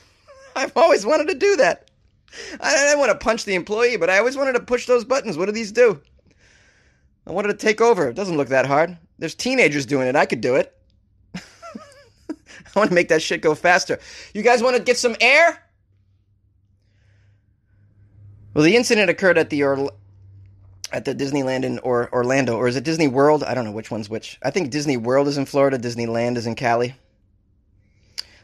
I've 0.55 0.75
always 0.75 1.05
wanted 1.05 1.27
to 1.27 1.35
do 1.35 1.55
that. 1.57 1.91
I 2.59 2.73
didn't 2.75 2.99
want 2.99 3.11
to 3.11 3.23
punch 3.23 3.45
the 3.45 3.55
employee, 3.55 3.97
but 3.97 4.09
I 4.09 4.17
always 4.17 4.37
wanted 4.37 4.53
to 4.53 4.61
push 4.61 4.85
those 4.85 5.03
buttons. 5.03 5.37
What 5.37 5.47
do 5.47 5.51
these 5.51 5.71
do? 5.71 6.01
I 7.27 7.31
wanted 7.31 7.49
to 7.49 7.65
take 7.65 7.81
over. 7.81 8.07
It 8.09 8.15
doesn't 8.15 8.37
look 8.37 8.49
that 8.49 8.65
hard. 8.65 8.97
There's 9.19 9.35
teenagers 9.35 9.85
doing 9.85 10.07
it. 10.07 10.15
I 10.15 10.25
could 10.25 10.41
do 10.41 10.55
it. 10.55 10.75
I 11.35 11.41
want 12.75 12.89
to 12.89 12.95
make 12.95 13.09
that 13.09 13.21
shit 13.21 13.41
go 13.41 13.53
faster. 13.53 13.99
You 14.33 14.41
guys 14.41 14.63
want 14.63 14.77
to 14.77 14.81
get 14.81 14.97
some 14.97 15.15
air? 15.21 15.61
Well, 18.53 18.63
the 18.63 18.75
incident 18.75 19.09
occurred 19.09 19.37
at 19.37 19.49
the 19.49 19.63
at 20.91 21.05
the 21.05 21.15
Disneyland 21.15 21.63
in 21.63 21.79
or- 21.79 22.13
Orlando, 22.13 22.57
or 22.57 22.67
is 22.67 22.75
it 22.75 22.83
Disney 22.83 23.07
World? 23.07 23.43
I 23.43 23.53
don't 23.53 23.65
know 23.65 23.71
which 23.71 23.91
one's 23.91 24.09
which. 24.09 24.37
I 24.43 24.51
think 24.51 24.71
Disney 24.71 24.97
World 24.97 25.27
is 25.27 25.37
in 25.37 25.45
Florida. 25.45 25.77
Disneyland 25.77 26.37
is 26.37 26.47
in 26.47 26.55
Cali. 26.55 26.95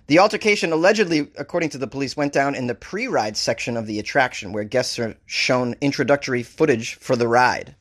The 0.07 0.19
altercation 0.19 0.71
allegedly, 0.71 1.29
according 1.37 1.69
to 1.71 1.77
the 1.77 1.87
police, 1.87 2.15
went 2.15 2.31
down 2.31 2.55
in 2.55 2.67
the 2.67 2.75
pre-ride 2.75 3.35
section 3.35 3.75
of 3.75 3.87
the 3.87 3.99
attraction, 3.99 4.53
where 4.53 4.63
guests 4.63 4.97
are 4.99 5.17
shown 5.25 5.75
introductory 5.81 6.43
footage 6.43 6.95
for 6.95 7.17
the 7.17 7.27
ride. 7.27 7.75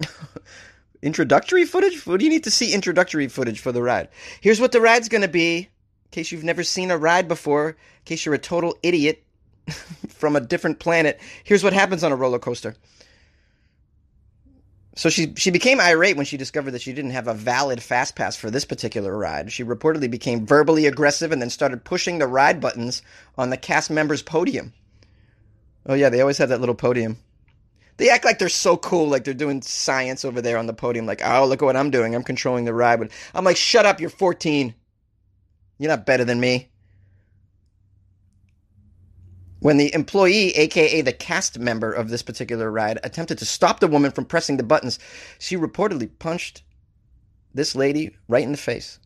introductory 1.02 1.64
footage? 1.64 2.04
What 2.04 2.18
do 2.18 2.24
you 2.24 2.32
need 2.32 2.44
to 2.44 2.50
see 2.50 2.74
introductory 2.74 3.28
footage 3.28 3.60
for 3.60 3.70
the 3.70 3.82
ride? 3.82 4.08
Here's 4.40 4.60
what 4.60 4.72
the 4.72 4.80
ride's 4.80 5.08
going 5.08 5.22
to 5.22 5.28
be, 5.28 5.58
in 5.58 5.68
case 6.10 6.32
you've 6.32 6.42
never 6.42 6.64
seen 6.64 6.90
a 6.90 6.98
ride 6.98 7.28
before, 7.28 7.70
in 7.70 7.76
case 8.04 8.26
you're 8.26 8.34
a 8.34 8.38
total 8.38 8.76
idiot 8.82 9.22
from 10.08 10.34
a 10.34 10.40
different 10.40 10.80
planet. 10.80 11.20
Here's 11.44 11.62
what 11.62 11.72
happens 11.72 12.02
on 12.02 12.10
a 12.10 12.16
roller 12.16 12.40
coaster. 12.40 12.74
So 14.98 15.10
she 15.10 15.32
she 15.36 15.52
became 15.52 15.80
irate 15.80 16.16
when 16.16 16.26
she 16.26 16.36
discovered 16.36 16.72
that 16.72 16.82
she 16.82 16.92
didn't 16.92 17.12
have 17.12 17.28
a 17.28 17.32
valid 17.32 17.80
fast 17.80 18.16
pass 18.16 18.34
for 18.34 18.50
this 18.50 18.64
particular 18.64 19.16
ride. 19.16 19.52
She 19.52 19.62
reportedly 19.62 20.10
became 20.10 20.44
verbally 20.44 20.86
aggressive 20.86 21.30
and 21.30 21.40
then 21.40 21.50
started 21.50 21.84
pushing 21.84 22.18
the 22.18 22.26
ride 22.26 22.60
buttons 22.60 23.00
on 23.36 23.50
the 23.50 23.56
cast 23.56 23.92
members' 23.92 24.22
podium. 24.22 24.72
Oh 25.86 25.94
yeah, 25.94 26.08
they 26.08 26.20
always 26.20 26.38
have 26.38 26.48
that 26.48 26.58
little 26.58 26.74
podium. 26.74 27.16
They 27.98 28.10
act 28.10 28.24
like 28.24 28.40
they're 28.40 28.48
so 28.48 28.76
cool, 28.76 29.06
like 29.06 29.22
they're 29.22 29.34
doing 29.34 29.62
science 29.62 30.24
over 30.24 30.42
there 30.42 30.58
on 30.58 30.66
the 30.66 30.74
podium. 30.74 31.06
Like, 31.06 31.22
oh, 31.24 31.46
look 31.46 31.62
at 31.62 31.64
what 31.64 31.76
I'm 31.76 31.92
doing. 31.92 32.16
I'm 32.16 32.24
controlling 32.24 32.64
the 32.64 32.74
ride. 32.74 33.08
I'm 33.36 33.44
like, 33.44 33.56
shut 33.56 33.86
up. 33.86 34.00
You're 34.00 34.10
14. 34.10 34.74
You're 35.78 35.90
not 35.90 36.06
better 36.06 36.24
than 36.24 36.40
me. 36.40 36.70
When 39.60 39.76
the 39.76 39.92
employee, 39.92 40.50
aka 40.50 41.00
the 41.00 41.12
cast 41.12 41.58
member 41.58 41.92
of 41.92 42.10
this 42.10 42.22
particular 42.22 42.70
ride, 42.70 43.00
attempted 43.02 43.38
to 43.38 43.44
stop 43.44 43.80
the 43.80 43.88
woman 43.88 44.12
from 44.12 44.24
pressing 44.24 44.56
the 44.56 44.62
buttons, 44.62 44.98
she 45.38 45.56
reportedly 45.56 46.10
punched 46.18 46.62
this 47.54 47.74
lady 47.74 48.16
right 48.28 48.44
in 48.44 48.52
the 48.52 48.58
face. 48.58 49.00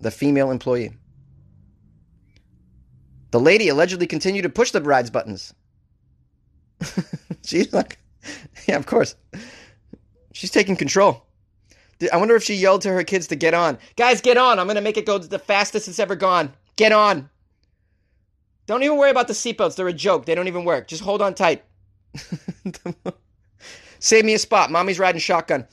The 0.00 0.10
female 0.10 0.50
employee. 0.50 0.92
The 3.32 3.40
lady 3.40 3.68
allegedly 3.68 4.06
continued 4.06 4.42
to 4.42 4.48
push 4.48 4.70
the 4.70 4.80
ride's 4.80 5.10
buttons. 5.10 5.52
She's 7.44 7.72
like, 7.72 7.98
yeah, 8.68 8.76
of 8.76 8.86
course. 8.86 9.16
She's 10.32 10.50
taking 10.50 10.76
control. 10.76 11.26
I 12.12 12.16
wonder 12.16 12.36
if 12.36 12.42
she 12.42 12.54
yelled 12.54 12.82
to 12.82 12.90
her 12.90 13.04
kids 13.04 13.26
to 13.28 13.36
get 13.36 13.54
on. 13.54 13.78
Guys, 13.96 14.20
get 14.20 14.36
on. 14.36 14.58
I'm 14.58 14.66
going 14.66 14.76
to 14.76 14.82
make 14.82 14.96
it 14.96 15.06
go 15.06 15.18
the 15.18 15.38
fastest 15.38 15.88
it's 15.88 15.98
ever 15.98 16.16
gone. 16.16 16.52
Get 16.76 16.92
on. 16.92 17.30
Don't 18.66 18.82
even 18.82 18.96
worry 18.96 19.10
about 19.10 19.28
the 19.28 19.34
seatbelts. 19.34 19.76
They're 19.76 19.88
a 19.88 19.92
joke. 19.92 20.26
They 20.26 20.34
don't 20.34 20.48
even 20.48 20.64
work. 20.64 20.88
Just 20.88 21.02
hold 21.02 21.20
on 21.20 21.34
tight. 21.34 21.64
Save 23.98 24.24
me 24.24 24.34
a 24.34 24.38
spot. 24.38 24.70
Mommy's 24.70 24.98
riding 24.98 25.20
shotgun. 25.20 25.66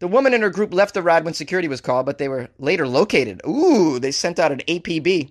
The 0.00 0.08
woman 0.08 0.34
and 0.34 0.42
her 0.42 0.50
group 0.50 0.74
left 0.74 0.94
the 0.94 1.02
ride 1.02 1.24
when 1.24 1.34
security 1.34 1.68
was 1.68 1.80
called, 1.80 2.06
but 2.06 2.18
they 2.18 2.28
were 2.28 2.48
later 2.58 2.86
located. 2.86 3.40
Ooh, 3.46 3.98
they 3.98 4.10
sent 4.10 4.38
out 4.38 4.52
an 4.52 4.60
APB. 4.60 5.30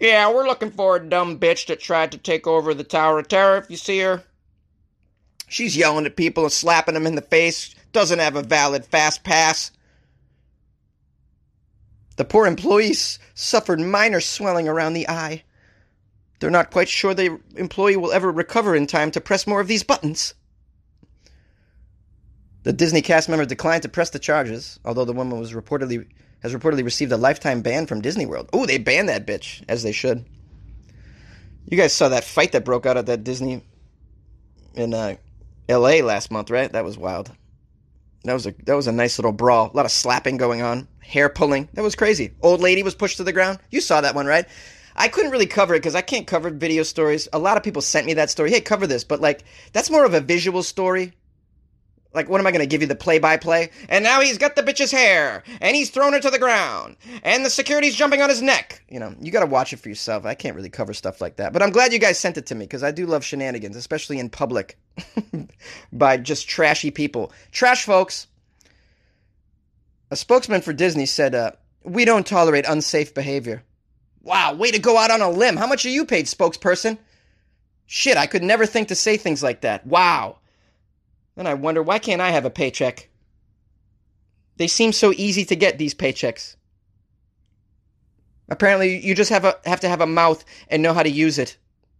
Yeah, 0.00 0.32
we're 0.32 0.46
looking 0.46 0.72
for 0.72 0.96
a 0.96 1.08
dumb 1.08 1.38
bitch 1.38 1.66
that 1.66 1.80
tried 1.80 2.12
to 2.12 2.18
take 2.18 2.46
over 2.46 2.74
the 2.74 2.84
Tower 2.84 3.20
of 3.20 3.28
Terror. 3.28 3.58
If 3.58 3.70
you 3.70 3.76
see 3.76 4.00
her, 4.00 4.24
she's 5.48 5.76
yelling 5.76 6.06
at 6.06 6.16
people 6.16 6.42
and 6.42 6.52
slapping 6.52 6.94
them 6.94 7.06
in 7.06 7.14
the 7.14 7.22
face. 7.22 7.74
Doesn't 7.92 8.18
have 8.18 8.34
a 8.34 8.42
valid 8.42 8.84
fast 8.84 9.22
pass. 9.22 9.70
The 12.16 12.24
poor 12.24 12.46
employees 12.46 13.18
suffered 13.34 13.80
minor 13.80 14.20
swelling 14.20 14.68
around 14.68 14.94
the 14.94 15.08
eye. 15.08 15.44
They're 16.42 16.50
not 16.50 16.72
quite 16.72 16.88
sure 16.88 17.14
the 17.14 17.38
employee 17.54 17.96
will 17.96 18.10
ever 18.10 18.28
recover 18.32 18.74
in 18.74 18.88
time 18.88 19.12
to 19.12 19.20
press 19.20 19.46
more 19.46 19.60
of 19.60 19.68
these 19.68 19.84
buttons. 19.84 20.34
The 22.64 22.72
Disney 22.72 23.00
cast 23.00 23.28
member 23.28 23.44
declined 23.44 23.84
to 23.84 23.88
press 23.88 24.10
the 24.10 24.18
charges, 24.18 24.80
although 24.84 25.04
the 25.04 25.12
woman 25.12 25.38
was 25.38 25.52
reportedly 25.52 26.04
has 26.42 26.52
reportedly 26.52 26.82
received 26.82 27.12
a 27.12 27.16
lifetime 27.16 27.62
ban 27.62 27.86
from 27.86 28.00
Disney 28.00 28.26
World. 28.26 28.50
Oh, 28.52 28.66
they 28.66 28.78
banned 28.78 29.08
that 29.08 29.24
bitch, 29.24 29.62
as 29.68 29.84
they 29.84 29.92
should. 29.92 30.24
You 31.66 31.76
guys 31.76 31.92
saw 31.92 32.08
that 32.08 32.24
fight 32.24 32.50
that 32.52 32.64
broke 32.64 32.86
out 32.86 32.96
at 32.96 33.06
that 33.06 33.22
Disney 33.22 33.62
in 34.74 34.94
uh, 34.94 35.14
L.A. 35.68 36.02
last 36.02 36.32
month, 36.32 36.50
right? 36.50 36.72
That 36.72 36.84
was 36.84 36.98
wild. 36.98 37.30
That 38.24 38.32
was 38.32 38.48
a 38.48 38.54
that 38.64 38.74
was 38.74 38.88
a 38.88 38.92
nice 38.92 39.16
little 39.16 39.30
brawl. 39.30 39.70
A 39.72 39.76
lot 39.76 39.86
of 39.86 39.92
slapping 39.92 40.38
going 40.38 40.60
on, 40.60 40.88
hair 40.98 41.28
pulling. 41.28 41.68
That 41.74 41.82
was 41.82 41.94
crazy. 41.94 42.32
Old 42.42 42.60
lady 42.60 42.82
was 42.82 42.96
pushed 42.96 43.18
to 43.18 43.24
the 43.24 43.32
ground. 43.32 43.60
You 43.70 43.80
saw 43.80 44.00
that 44.00 44.16
one, 44.16 44.26
right? 44.26 44.48
I 44.96 45.08
couldn't 45.08 45.30
really 45.30 45.46
cover 45.46 45.74
it 45.74 45.78
because 45.80 45.94
I 45.94 46.02
can't 46.02 46.26
cover 46.26 46.50
video 46.50 46.82
stories. 46.82 47.28
A 47.32 47.38
lot 47.38 47.56
of 47.56 47.62
people 47.62 47.82
sent 47.82 48.06
me 48.06 48.14
that 48.14 48.30
story. 48.30 48.50
Hey, 48.50 48.60
cover 48.60 48.86
this, 48.86 49.04
but 49.04 49.20
like 49.20 49.44
that's 49.72 49.90
more 49.90 50.04
of 50.04 50.14
a 50.14 50.20
visual 50.20 50.62
story. 50.62 51.12
Like, 52.14 52.28
what 52.28 52.40
am 52.40 52.46
I 52.46 52.50
going 52.50 52.60
to 52.60 52.66
give 52.66 52.82
you 52.82 52.86
the 52.86 52.94
play 52.94 53.18
by 53.18 53.36
play? 53.36 53.70
And 53.88 54.04
now 54.04 54.20
he's 54.20 54.36
got 54.36 54.54
the 54.54 54.62
bitch's 54.62 54.90
hair, 54.90 55.42
and 55.60 55.74
he's 55.74 55.90
thrown 55.90 56.12
her 56.12 56.20
to 56.20 56.30
the 56.30 56.38
ground, 56.38 56.96
and 57.22 57.44
the 57.44 57.50
security's 57.50 57.94
jumping 57.94 58.20
on 58.20 58.28
his 58.28 58.42
neck. 58.42 58.84
You 58.88 59.00
know, 59.00 59.14
you 59.20 59.32
got 59.32 59.40
to 59.40 59.46
watch 59.46 59.72
it 59.72 59.78
for 59.78 59.88
yourself. 59.88 60.26
I 60.26 60.34
can't 60.34 60.54
really 60.54 60.68
cover 60.68 60.92
stuff 60.92 61.20
like 61.20 61.36
that. 61.36 61.52
But 61.52 61.62
I'm 61.62 61.70
glad 61.70 61.92
you 61.92 61.98
guys 61.98 62.18
sent 62.18 62.36
it 62.36 62.46
to 62.46 62.54
me 62.54 62.64
because 62.64 62.82
I 62.82 62.90
do 62.90 63.06
love 63.06 63.24
shenanigans, 63.24 63.76
especially 63.76 64.18
in 64.18 64.28
public 64.28 64.78
by 65.92 66.18
just 66.18 66.48
trashy 66.48 66.90
people. 66.90 67.32
Trash 67.50 67.84
folks. 67.84 68.26
A 70.10 70.16
spokesman 70.16 70.60
for 70.60 70.74
Disney 70.74 71.06
said, 71.06 71.34
uh, 71.34 71.52
We 71.82 72.04
don't 72.04 72.26
tolerate 72.26 72.66
unsafe 72.68 73.14
behavior. 73.14 73.62
Wow, 74.22 74.54
way 74.54 74.70
to 74.70 74.78
go 74.78 74.96
out 74.96 75.10
on 75.10 75.20
a 75.20 75.30
limb. 75.30 75.56
How 75.56 75.66
much 75.66 75.84
are 75.84 75.90
you 75.90 76.04
paid, 76.04 76.26
spokesperson? 76.26 76.98
Shit, 77.86 78.16
I 78.16 78.26
could 78.26 78.42
never 78.42 78.66
think 78.66 78.88
to 78.88 78.94
say 78.94 79.16
things 79.16 79.42
like 79.42 79.62
that. 79.62 79.86
Wow. 79.86 80.38
Then 81.34 81.46
I 81.46 81.54
wonder, 81.54 81.82
why 81.82 81.98
can't 81.98 82.20
I 82.20 82.30
have 82.30 82.44
a 82.44 82.50
paycheck? 82.50 83.08
They 84.56 84.68
seem 84.68 84.92
so 84.92 85.12
easy 85.12 85.44
to 85.46 85.56
get, 85.56 85.78
these 85.78 85.94
paychecks. 85.94 86.56
Apparently, 88.48 89.04
you 89.04 89.14
just 89.14 89.30
have 89.30 89.44
a 89.44 89.58
have 89.64 89.80
to 89.80 89.88
have 89.88 90.02
a 90.02 90.06
mouth 90.06 90.44
and 90.68 90.82
know 90.82 90.92
how 90.92 91.02
to 91.02 91.10
use 91.10 91.38
it. 91.38 91.56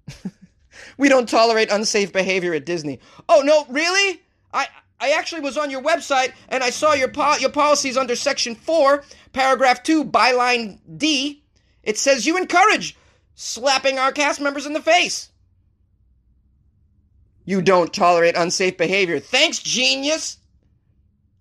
we 0.98 1.08
don't 1.08 1.28
tolerate 1.28 1.70
unsafe 1.70 2.12
behavior 2.12 2.52
at 2.52 2.66
Disney. 2.66 3.00
Oh 3.28 3.42
no, 3.42 3.64
really? 3.72 4.20
I 4.52 4.66
I 5.00 5.12
actually 5.12 5.40
was 5.40 5.56
on 5.56 5.70
your 5.70 5.82
website 5.82 6.32
and 6.48 6.62
I 6.62 6.70
saw 6.70 6.92
your 6.92 7.08
po- 7.08 7.36
your 7.38 7.50
policies 7.50 7.96
under 7.96 8.14
section 8.14 8.54
4, 8.54 9.02
paragraph 9.32 9.82
2, 9.82 10.04
byline 10.04 10.78
D. 10.98 11.41
It 11.82 11.98
says 11.98 12.26
you 12.26 12.36
encourage 12.36 12.96
slapping 13.34 13.98
our 13.98 14.12
cast 14.12 14.40
members 14.40 14.66
in 14.66 14.72
the 14.72 14.82
face. 14.82 15.30
You 17.44 17.60
don't 17.60 17.92
tolerate 17.92 18.36
unsafe 18.36 18.76
behavior. 18.76 19.18
Thanks, 19.18 19.58
genius. 19.58 20.38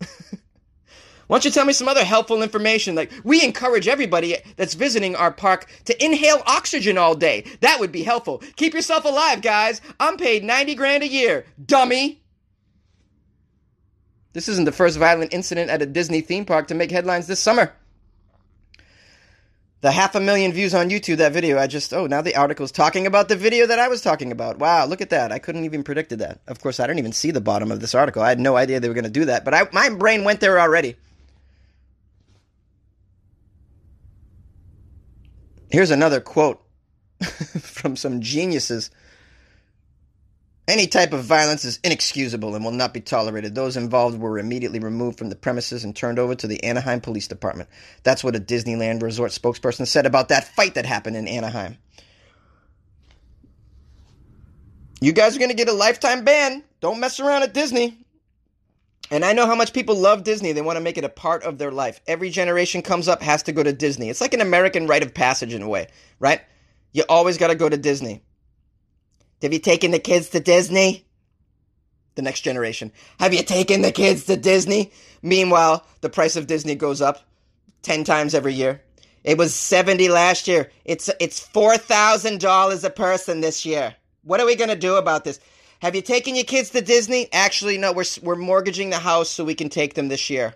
Why 0.00 1.36
don't 1.36 1.44
you 1.44 1.50
tell 1.52 1.64
me 1.64 1.72
some 1.72 1.88
other 1.88 2.04
helpful 2.04 2.42
information? 2.42 2.96
Like, 2.96 3.12
we 3.22 3.44
encourage 3.44 3.86
everybody 3.86 4.36
that's 4.56 4.74
visiting 4.74 5.14
our 5.14 5.30
park 5.30 5.70
to 5.84 6.04
inhale 6.04 6.42
oxygen 6.46 6.98
all 6.98 7.14
day. 7.14 7.44
That 7.60 7.78
would 7.78 7.92
be 7.92 8.02
helpful. 8.02 8.42
Keep 8.56 8.74
yourself 8.74 9.04
alive, 9.04 9.42
guys. 9.42 9.80
I'm 10.00 10.16
paid 10.16 10.42
90 10.42 10.74
grand 10.74 11.04
a 11.04 11.08
year. 11.08 11.46
Dummy. 11.64 12.20
This 14.32 14.48
isn't 14.48 14.64
the 14.64 14.72
first 14.72 14.98
violent 14.98 15.32
incident 15.32 15.70
at 15.70 15.82
a 15.82 15.86
Disney 15.86 16.20
theme 16.20 16.44
park 16.44 16.66
to 16.68 16.74
make 16.74 16.90
headlines 16.90 17.28
this 17.28 17.40
summer. 17.40 17.74
The 19.82 19.90
half 19.90 20.14
a 20.14 20.20
million 20.20 20.52
views 20.52 20.74
on 20.74 20.90
YouTube, 20.90 21.16
that 21.16 21.32
video, 21.32 21.58
I 21.58 21.66
just, 21.66 21.92
oh, 21.92 22.06
now 22.06 22.22
the 22.22 22.36
article's 22.36 22.70
talking 22.70 23.04
about 23.04 23.28
the 23.28 23.34
video 23.34 23.66
that 23.66 23.80
I 23.80 23.88
was 23.88 24.00
talking 24.00 24.30
about. 24.30 24.60
Wow, 24.60 24.86
look 24.86 25.00
at 25.00 25.10
that. 25.10 25.32
I 25.32 25.40
couldn't 25.40 25.64
even 25.64 25.82
predicted 25.82 26.20
that. 26.20 26.40
Of 26.46 26.60
course, 26.60 26.78
I 26.78 26.86
didn't 26.86 27.00
even 27.00 27.12
see 27.12 27.32
the 27.32 27.40
bottom 27.40 27.72
of 27.72 27.80
this 27.80 27.92
article. 27.92 28.22
I 28.22 28.28
had 28.28 28.38
no 28.38 28.56
idea 28.56 28.78
they 28.78 28.86
were 28.86 28.94
going 28.94 29.04
to 29.04 29.10
do 29.10 29.24
that, 29.24 29.44
but 29.44 29.54
I, 29.54 29.68
my 29.72 29.90
brain 29.90 30.22
went 30.22 30.38
there 30.38 30.60
already. 30.60 30.94
Here's 35.68 35.90
another 35.90 36.20
quote 36.20 36.62
from 37.24 37.96
some 37.96 38.20
geniuses. 38.20 38.88
Any 40.72 40.86
type 40.86 41.12
of 41.12 41.22
violence 41.22 41.66
is 41.66 41.78
inexcusable 41.84 42.54
and 42.54 42.64
will 42.64 42.72
not 42.72 42.94
be 42.94 43.02
tolerated. 43.02 43.54
Those 43.54 43.76
involved 43.76 44.18
were 44.18 44.38
immediately 44.38 44.78
removed 44.78 45.18
from 45.18 45.28
the 45.28 45.36
premises 45.36 45.84
and 45.84 45.94
turned 45.94 46.18
over 46.18 46.34
to 46.34 46.46
the 46.46 46.64
Anaheim 46.64 47.02
Police 47.02 47.28
Department. 47.28 47.68
That's 48.04 48.24
what 48.24 48.36
a 48.36 48.40
Disneyland 48.40 49.02
Resort 49.02 49.32
spokesperson 49.32 49.86
said 49.86 50.06
about 50.06 50.30
that 50.30 50.48
fight 50.48 50.76
that 50.76 50.86
happened 50.86 51.16
in 51.16 51.28
Anaheim. 51.28 51.76
You 55.02 55.12
guys 55.12 55.36
are 55.36 55.40
going 55.40 55.50
to 55.50 55.54
get 55.54 55.68
a 55.68 55.74
lifetime 55.74 56.24
ban. 56.24 56.64
Don't 56.80 57.00
mess 57.00 57.20
around 57.20 57.42
at 57.42 57.52
Disney. 57.52 58.06
And 59.10 59.26
I 59.26 59.34
know 59.34 59.44
how 59.44 59.54
much 59.54 59.74
people 59.74 59.96
love 59.96 60.24
Disney. 60.24 60.52
They 60.52 60.62
want 60.62 60.78
to 60.78 60.82
make 60.82 60.96
it 60.96 61.04
a 61.04 61.10
part 61.10 61.42
of 61.42 61.58
their 61.58 61.70
life. 61.70 62.00
Every 62.06 62.30
generation 62.30 62.80
comes 62.80 63.08
up 63.08 63.20
has 63.20 63.42
to 63.42 63.52
go 63.52 63.62
to 63.62 63.74
Disney. 63.74 64.08
It's 64.08 64.22
like 64.22 64.32
an 64.32 64.40
American 64.40 64.86
rite 64.86 65.02
of 65.02 65.12
passage 65.12 65.52
in 65.52 65.60
a 65.60 65.68
way, 65.68 65.88
right? 66.18 66.40
You 66.92 67.04
always 67.10 67.36
got 67.36 67.48
to 67.48 67.54
go 67.56 67.68
to 67.68 67.76
Disney. 67.76 68.22
Have 69.42 69.52
you 69.52 69.58
taken 69.58 69.90
the 69.90 69.98
kids 69.98 70.30
to 70.30 70.40
Disney? 70.40 71.04
The 72.14 72.22
next 72.22 72.42
generation. 72.42 72.92
Have 73.18 73.34
you 73.34 73.42
taken 73.42 73.82
the 73.82 73.92
kids 73.92 74.24
to 74.26 74.36
Disney? 74.36 74.92
Meanwhile, 75.22 75.86
the 76.00 76.10
price 76.10 76.36
of 76.36 76.46
Disney 76.46 76.74
goes 76.74 77.00
up 77.00 77.20
10 77.82 78.04
times 78.04 78.34
every 78.34 78.54
year. 78.54 78.82
It 79.24 79.38
was 79.38 79.54
70 79.54 80.08
last 80.08 80.48
year. 80.48 80.70
It's 80.84 81.08
it's 81.20 81.40
$4,000 81.40 82.84
a 82.84 82.90
person 82.90 83.40
this 83.40 83.64
year. 83.64 83.94
What 84.24 84.40
are 84.40 84.46
we 84.46 84.56
going 84.56 84.70
to 84.70 84.76
do 84.76 84.96
about 84.96 85.24
this? 85.24 85.40
Have 85.80 85.94
you 85.96 86.02
taken 86.02 86.34
your 86.34 86.44
kids 86.44 86.70
to 86.70 86.80
Disney? 86.80 87.28
Actually, 87.32 87.78
no. 87.78 87.92
We're 87.92 88.04
we're 88.22 88.36
mortgaging 88.36 88.90
the 88.90 88.98
house 88.98 89.30
so 89.30 89.44
we 89.44 89.54
can 89.54 89.68
take 89.68 89.94
them 89.94 90.08
this 90.08 90.28
year. 90.28 90.54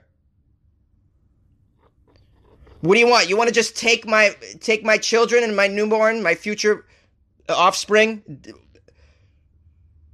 What 2.80 2.94
do 2.94 3.00
you 3.00 3.08
want? 3.08 3.28
You 3.28 3.36
want 3.36 3.48
to 3.48 3.54
just 3.54 3.76
take 3.76 4.06
my 4.06 4.36
take 4.60 4.84
my 4.84 4.98
children 4.98 5.42
and 5.42 5.56
my 5.56 5.66
newborn, 5.66 6.22
my 6.22 6.34
future 6.34 6.84
offspring, 7.48 8.22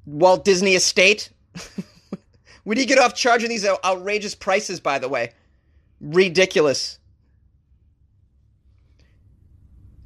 Walt 0.07 0.45
Disney 0.45 0.75
Estate? 0.75 1.31
Where 2.65 2.75
do 2.75 2.81
you 2.81 2.87
get 2.87 2.99
off 2.99 3.15
charging 3.15 3.49
these 3.49 3.67
outrageous 3.67 4.35
prices? 4.35 4.81
By 4.81 4.99
the 4.99 5.09
way, 5.09 5.33
ridiculous. 6.01 6.99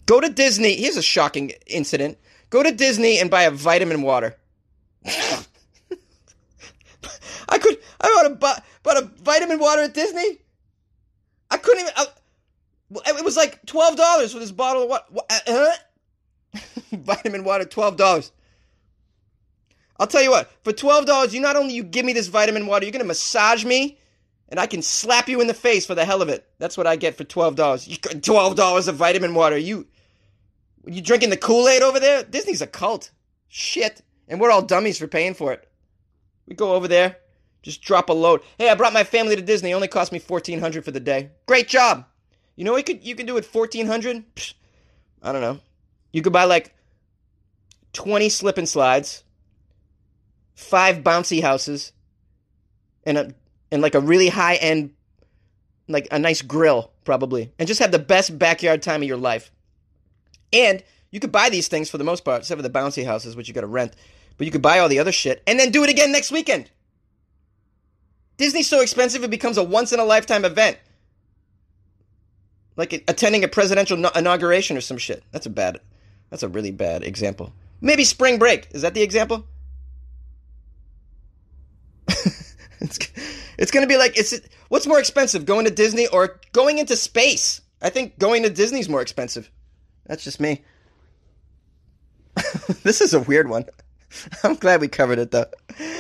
Go 0.06 0.20
to 0.20 0.28
Disney. 0.28 0.76
Here's 0.76 0.96
a 0.96 1.02
shocking 1.02 1.52
incident. 1.66 2.18
Go 2.48 2.62
to 2.62 2.70
Disney 2.70 3.18
and 3.18 3.30
buy 3.30 3.42
a 3.42 3.50
vitamin 3.50 4.02
water. 4.02 4.36
I 7.48 7.58
could. 7.58 7.78
I 8.00 8.30
bought 8.38 8.58
a 8.58 8.62
bought 8.82 8.96
a 8.96 9.10
vitamin 9.22 9.58
water 9.58 9.82
at 9.82 9.94
Disney. 9.94 10.38
I 11.50 11.56
couldn't 11.58 11.80
even. 11.82 11.92
I, 11.96 12.06
it 13.18 13.24
was 13.24 13.36
like 13.36 13.64
twelve 13.66 13.96
dollars 13.96 14.32
for 14.32 14.38
this 14.38 14.52
bottle 14.52 14.84
of 14.84 14.88
what? 14.88 15.08
Uh, 15.30 15.38
uh, 16.54 16.60
vitamin 16.92 17.44
water, 17.44 17.64
twelve 17.64 17.96
dollars. 17.96 18.32
I'll 19.98 20.06
tell 20.06 20.22
you 20.22 20.30
what. 20.30 20.50
For 20.64 20.72
twelve 20.72 21.06
dollars, 21.06 21.34
you 21.34 21.40
not 21.40 21.56
only 21.56 21.74
you 21.74 21.82
give 21.82 22.04
me 22.04 22.12
this 22.12 22.28
vitamin 22.28 22.66
water, 22.66 22.84
you're 22.84 22.92
gonna 22.92 23.04
massage 23.04 23.64
me, 23.64 23.98
and 24.48 24.60
I 24.60 24.66
can 24.66 24.82
slap 24.82 25.28
you 25.28 25.40
in 25.40 25.46
the 25.46 25.54
face 25.54 25.86
for 25.86 25.94
the 25.94 26.04
hell 26.04 26.22
of 26.22 26.28
it. 26.28 26.46
That's 26.58 26.76
what 26.76 26.86
I 26.86 26.96
get 26.96 27.16
for 27.16 27.24
twelve 27.24 27.56
dollars. 27.56 27.88
Twelve 28.22 28.56
dollars 28.56 28.88
of 28.88 28.96
vitamin 28.96 29.34
water. 29.34 29.56
You, 29.56 29.86
you 30.86 31.00
drinking 31.00 31.30
the 31.30 31.36
Kool 31.36 31.68
Aid 31.68 31.82
over 31.82 31.98
there? 32.00 32.24
Disney's 32.24 32.62
a 32.62 32.66
cult. 32.66 33.10
Shit. 33.48 34.02
And 34.28 34.40
we're 34.40 34.50
all 34.50 34.62
dummies 34.62 34.98
for 34.98 35.06
paying 35.06 35.34
for 35.34 35.52
it. 35.52 35.68
We 36.46 36.56
go 36.56 36.74
over 36.74 36.88
there, 36.88 37.16
just 37.62 37.80
drop 37.80 38.08
a 38.08 38.12
load. 38.12 38.40
Hey, 38.58 38.68
I 38.68 38.74
brought 38.74 38.92
my 38.92 39.04
family 39.04 39.36
to 39.36 39.42
Disney. 39.42 39.70
It 39.70 39.74
only 39.74 39.88
cost 39.88 40.12
me 40.12 40.18
fourteen 40.18 40.60
hundred 40.60 40.84
for 40.84 40.90
the 40.90 41.00
day. 41.00 41.30
Great 41.46 41.68
job. 41.68 42.06
You 42.56 42.64
know 42.64 42.72
what 42.72 42.88
you 42.88 42.94
could 42.94 43.04
you 43.04 43.14
could 43.14 43.26
do 43.26 43.40
fourteen 43.42 43.86
hundred? 43.86 44.24
I 45.22 45.32
don't 45.32 45.42
know. 45.42 45.60
You 46.12 46.22
could 46.22 46.32
buy 46.32 46.44
like 46.44 46.74
twenty 47.92 48.28
slip 48.28 48.58
and 48.58 48.68
slides, 48.68 49.24
five 50.56 50.98
bouncy 50.98 51.40
houses, 51.40 51.92
and 53.04 53.16
a 53.16 53.34
and 53.70 53.80
like 53.80 53.94
a 53.94 54.00
really 54.00 54.28
high 54.28 54.56
end, 54.56 54.92
like 55.86 56.08
a 56.10 56.18
nice 56.18 56.42
grill 56.42 56.90
probably, 57.04 57.52
and 57.58 57.68
just 57.68 57.80
have 57.80 57.92
the 57.92 57.98
best 57.98 58.36
backyard 58.36 58.82
time 58.82 59.02
of 59.02 59.08
your 59.08 59.16
life. 59.16 59.52
And 60.52 60.82
you 61.10 61.20
could 61.20 61.32
buy 61.32 61.48
these 61.48 61.68
things 61.68 61.88
for 61.88 61.98
the 61.98 62.04
most 62.04 62.24
part, 62.24 62.40
except 62.40 62.58
for 62.58 62.62
the 62.66 62.70
bouncy 62.70 63.04
houses, 63.04 63.36
which 63.36 63.46
you 63.48 63.54
got 63.54 63.60
to 63.60 63.66
rent. 63.68 63.94
But 64.36 64.46
you 64.46 64.50
could 64.50 64.62
buy 64.62 64.80
all 64.80 64.88
the 64.88 64.98
other 64.98 65.12
shit 65.12 65.42
and 65.46 65.58
then 65.58 65.70
do 65.70 65.84
it 65.84 65.90
again 65.90 66.12
next 66.12 66.30
weekend. 66.30 66.70
Disney's 68.36 68.68
so 68.68 68.82
expensive 68.82 69.24
it 69.24 69.30
becomes 69.30 69.56
a 69.56 69.64
once 69.64 69.92
in 69.92 70.00
a 70.00 70.04
lifetime 70.04 70.44
event. 70.44 70.78
Like 72.76 72.92
attending 73.08 73.44
a 73.44 73.48
presidential 73.48 73.96
inauguration 74.14 74.76
or 74.76 74.82
some 74.82 74.98
shit. 74.98 75.24
That's 75.32 75.46
a 75.46 75.50
bad 75.50 75.80
that's 76.30 76.42
a 76.42 76.48
really 76.48 76.70
bad 76.70 77.02
example. 77.02 77.52
Maybe 77.80 78.04
spring 78.04 78.38
break. 78.38 78.68
Is 78.72 78.82
that 78.82 78.94
the 78.94 79.02
example? 79.02 79.46
it's 82.08 82.98
it's 83.58 83.70
going 83.70 83.84
to 83.84 83.88
be 83.88 83.98
like 83.98 84.18
it's 84.18 84.38
what's 84.68 84.86
more 84.86 84.98
expensive, 84.98 85.46
going 85.46 85.64
to 85.64 85.70
Disney 85.70 86.06
or 86.08 86.40
going 86.52 86.78
into 86.78 86.96
space? 86.96 87.60
I 87.82 87.90
think 87.90 88.18
going 88.18 88.42
to 88.42 88.50
Disney's 88.50 88.88
more 88.88 89.02
expensive. 89.02 89.50
That's 90.06 90.24
just 90.24 90.40
me. 90.40 90.64
this 92.82 93.00
is 93.00 93.14
a 93.14 93.20
weird 93.20 93.48
one. 93.48 93.64
I'm 94.42 94.54
glad 94.54 94.80
we 94.80 94.88
covered 94.88 95.18
it 95.18 95.30
though. 95.30 95.46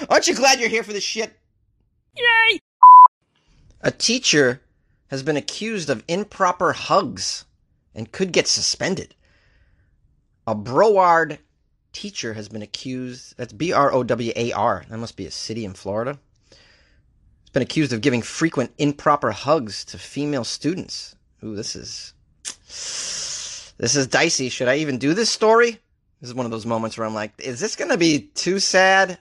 Aren't 0.08 0.28
you 0.28 0.34
glad 0.34 0.60
you're 0.60 0.68
here 0.68 0.82
for 0.82 0.92
this 0.92 1.04
shit? 1.04 1.32
Yay! 2.16 2.60
A 3.82 3.90
teacher 3.90 4.62
has 5.08 5.22
been 5.22 5.36
accused 5.36 5.90
of 5.90 6.02
improper 6.08 6.72
hugs 6.72 7.44
and 7.94 8.10
could 8.10 8.32
get 8.32 8.48
suspended. 8.48 9.14
A 10.46 10.54
Broward 10.54 11.38
teacher 11.92 12.34
has 12.34 12.48
been 12.48 12.62
accused. 12.62 13.34
That's 13.36 13.52
B 13.52 13.72
R 13.72 13.92
O 13.92 14.02
W 14.02 14.32
A 14.34 14.52
R. 14.52 14.84
That 14.88 14.98
must 14.98 15.16
be 15.16 15.26
a 15.26 15.30
city 15.30 15.64
in 15.64 15.74
Florida. 15.74 16.18
Been 17.56 17.62
accused 17.62 17.94
of 17.94 18.02
giving 18.02 18.20
frequent 18.20 18.70
improper 18.76 19.30
hugs 19.30 19.82
to 19.86 19.96
female 19.96 20.44
students. 20.44 21.16
Ooh, 21.42 21.56
this 21.56 21.74
is 21.74 22.12
this 23.78 23.96
is 23.96 24.06
dicey. 24.06 24.50
Should 24.50 24.68
I 24.68 24.76
even 24.76 24.98
do 24.98 25.14
this 25.14 25.30
story? 25.30 25.80
This 26.20 26.28
is 26.28 26.34
one 26.34 26.44
of 26.44 26.52
those 26.52 26.66
moments 26.66 26.98
where 26.98 27.06
I'm 27.06 27.14
like, 27.14 27.32
is 27.38 27.58
this 27.58 27.74
going 27.74 27.90
to 27.90 27.96
be 27.96 28.28
too 28.34 28.60
sad? 28.60 29.18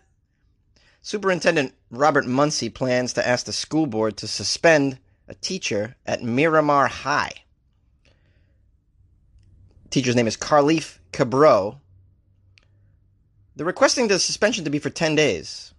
Superintendent 1.02 1.76
Robert 1.90 2.26
Runcie 2.26 2.68
plans 2.68 3.14
to 3.14 3.26
ask 3.26 3.46
the 3.46 3.54
school 3.54 3.86
board 3.86 4.18
to 4.18 4.28
suspend 4.28 5.00
a 5.30 5.34
teacher 5.36 5.96
at 6.06 6.22
Miramar 6.22 6.88
High. 6.88 7.32
Teacher's 9.92 10.18
name 10.18 10.28
is 10.28 10.36
Carlif 10.36 11.00
Cabro. 11.14 11.78
They're 13.56 13.66
requesting 13.66 14.10
the 14.10 14.20
suspension 14.20 14.66
to 14.66 14.70
be 14.70 14.80
for 14.80 14.90
10 14.90 15.16
days. 15.16 15.74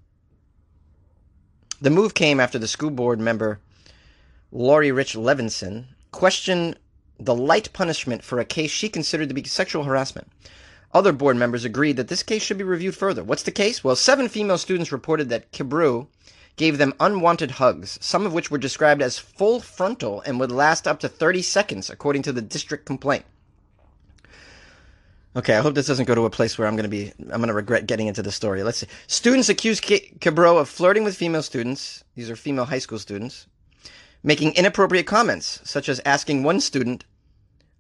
The 1.78 1.90
move 1.90 2.14
came 2.14 2.40
after 2.40 2.58
the 2.58 2.68
school 2.68 2.88
board 2.88 3.20
member 3.20 3.60
Laurie 4.50 4.92
Rich 4.92 5.14
Levinson 5.14 5.84
questioned 6.10 6.78
the 7.20 7.34
light 7.34 7.70
punishment 7.74 8.24
for 8.24 8.40
a 8.40 8.46
case 8.46 8.70
she 8.70 8.88
considered 8.88 9.28
to 9.28 9.34
be 9.34 9.44
sexual 9.44 9.84
harassment. 9.84 10.32
Other 10.94 11.12
board 11.12 11.36
members 11.36 11.66
agreed 11.66 11.98
that 11.98 12.08
this 12.08 12.22
case 12.22 12.40
should 12.40 12.56
be 12.56 12.64
reviewed 12.64 12.96
further. 12.96 13.22
What's 13.22 13.42
the 13.42 13.50
case? 13.50 13.84
Well, 13.84 13.94
seven 13.94 14.30
female 14.30 14.56
students 14.56 14.90
reported 14.90 15.28
that 15.28 15.52
Kibru 15.52 16.06
gave 16.56 16.78
them 16.78 16.94
unwanted 16.98 17.50
hugs, 17.52 17.98
some 18.00 18.24
of 18.24 18.32
which 18.32 18.50
were 18.50 18.56
described 18.56 19.02
as 19.02 19.18
full 19.18 19.60
frontal 19.60 20.22
and 20.22 20.40
would 20.40 20.50
last 20.50 20.88
up 20.88 21.00
to 21.00 21.10
30 21.10 21.42
seconds, 21.42 21.90
according 21.90 22.22
to 22.22 22.32
the 22.32 22.40
district 22.40 22.86
complaint. 22.86 23.26
Okay, 25.36 25.54
I 25.54 25.60
hope 25.60 25.74
this 25.74 25.86
doesn't 25.86 26.06
go 26.06 26.14
to 26.14 26.24
a 26.24 26.30
place 26.30 26.56
where 26.56 26.66
I'm 26.66 26.76
going 26.76 26.84
to 26.84 26.88
be, 26.88 27.12
I'm 27.20 27.40
going 27.40 27.48
to 27.48 27.52
regret 27.52 27.86
getting 27.86 28.06
into 28.06 28.22
the 28.22 28.32
story. 28.32 28.62
Let's 28.62 28.78
see. 28.78 28.86
Students 29.06 29.50
accused 29.50 29.84
Cabro 29.84 30.58
of 30.58 30.66
flirting 30.66 31.04
with 31.04 31.14
female 31.14 31.42
students. 31.42 32.02
These 32.14 32.30
are 32.30 32.36
female 32.36 32.64
high 32.64 32.78
school 32.78 32.98
students. 32.98 33.46
Making 34.22 34.54
inappropriate 34.54 35.06
comments, 35.06 35.60
such 35.62 35.90
as 35.90 36.00
asking 36.06 36.42
one 36.42 36.58
student, 36.60 37.04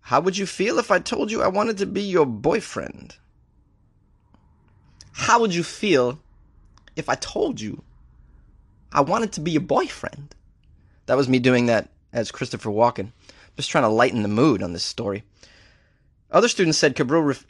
How 0.00 0.20
would 0.20 0.36
you 0.36 0.44
feel 0.44 0.78
if 0.78 0.90
I 0.90 0.98
told 0.98 1.30
you 1.30 1.42
I 1.42 1.48
wanted 1.48 1.78
to 1.78 1.86
be 1.86 2.02
your 2.02 2.26
boyfriend? 2.26 3.16
How 5.12 5.40
would 5.40 5.54
you 5.54 5.64
feel 5.64 6.20
if 6.94 7.08
I 7.08 7.14
told 7.14 7.58
you 7.58 7.82
I 8.92 9.00
wanted 9.00 9.32
to 9.32 9.40
be 9.40 9.52
your 9.52 9.62
boyfriend? 9.62 10.34
That 11.06 11.16
was 11.16 11.26
me 11.26 11.38
doing 11.38 11.64
that 11.66 11.88
as 12.12 12.30
Christopher 12.30 12.68
Walken. 12.68 13.12
Just 13.56 13.70
trying 13.70 13.84
to 13.84 13.88
lighten 13.88 14.20
the 14.20 14.28
mood 14.28 14.62
on 14.62 14.74
this 14.74 14.84
story. 14.84 15.24
Other 16.30 16.48
students 16.48 16.78
said 16.78 16.96
Cabreau, 16.96 17.24
ref- 17.24 17.46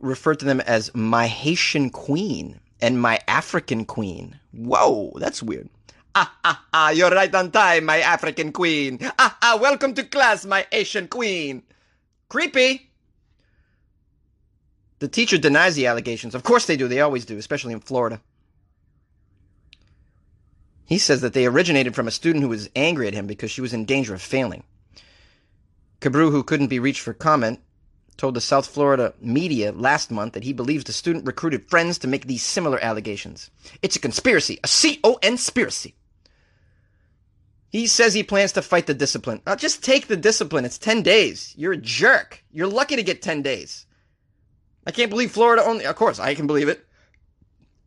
referred 0.00 0.38
to 0.40 0.44
them 0.44 0.60
as 0.60 0.94
my 0.94 1.26
Haitian 1.26 1.90
queen 1.90 2.60
and 2.80 3.00
my 3.00 3.20
African 3.28 3.84
queen. 3.84 4.38
Whoa, 4.52 5.12
that's 5.16 5.42
weird. 5.42 5.68
Ah, 6.14 6.34
ah, 6.44 6.64
ah, 6.72 6.90
you're 6.90 7.10
right 7.10 7.32
on 7.34 7.50
time, 7.50 7.84
my 7.84 8.00
African 8.00 8.52
queen. 8.52 8.98
Ah, 9.18 9.36
ah, 9.42 9.58
welcome 9.60 9.94
to 9.94 10.02
class, 10.02 10.44
my 10.44 10.66
Asian 10.72 11.06
queen. 11.06 11.62
Creepy. 12.28 12.90
The 14.98 15.08
teacher 15.08 15.38
denies 15.38 15.76
the 15.76 15.86
allegations. 15.86 16.34
Of 16.34 16.42
course 16.42 16.66
they 16.66 16.76
do. 16.76 16.88
They 16.88 17.00
always 17.00 17.24
do, 17.24 17.38
especially 17.38 17.72
in 17.72 17.80
Florida. 17.80 18.20
He 20.86 20.98
says 20.98 21.20
that 21.20 21.34
they 21.34 21.46
originated 21.46 21.94
from 21.94 22.08
a 22.08 22.10
student 22.10 22.42
who 22.42 22.48
was 22.48 22.70
angry 22.74 23.06
at 23.06 23.14
him 23.14 23.26
because 23.26 23.50
she 23.50 23.60
was 23.60 23.74
in 23.74 23.84
danger 23.84 24.14
of 24.14 24.22
failing. 24.22 24.64
Cabreau, 26.00 26.30
who 26.30 26.42
couldn't 26.42 26.68
be 26.68 26.78
reached 26.78 27.02
for 27.02 27.12
comment, 27.12 27.60
told 28.18 28.34
the 28.34 28.40
South 28.40 28.66
Florida 28.66 29.14
media 29.20 29.72
last 29.72 30.10
month 30.10 30.34
that 30.34 30.44
he 30.44 30.52
believes 30.52 30.84
the 30.84 30.92
student 30.92 31.24
recruited 31.24 31.70
friends 31.70 31.96
to 31.98 32.08
make 32.08 32.26
these 32.26 32.42
similar 32.42 32.78
allegations. 32.84 33.50
It's 33.80 33.96
a 33.96 34.00
conspiracy, 34.00 34.58
a 34.62 34.68
C-O-N-spiracy. 34.68 35.94
He 37.70 37.86
says 37.86 38.14
he 38.14 38.22
plans 38.22 38.52
to 38.52 38.62
fight 38.62 38.86
the 38.86 38.94
discipline. 38.94 39.40
Just 39.56 39.84
take 39.84 40.08
the 40.08 40.16
discipline. 40.16 40.64
It's 40.64 40.78
10 40.78 41.02
days. 41.02 41.54
You're 41.56 41.72
a 41.72 41.76
jerk. 41.76 42.42
You're 42.50 42.66
lucky 42.66 42.96
to 42.96 43.02
get 43.02 43.22
10 43.22 43.42
days. 43.42 43.86
I 44.86 44.90
can't 44.90 45.10
believe 45.10 45.30
Florida 45.30 45.62
only, 45.64 45.84
of 45.84 45.94
course, 45.94 46.18
I 46.18 46.34
can 46.34 46.46
believe 46.46 46.68
it. 46.68 46.84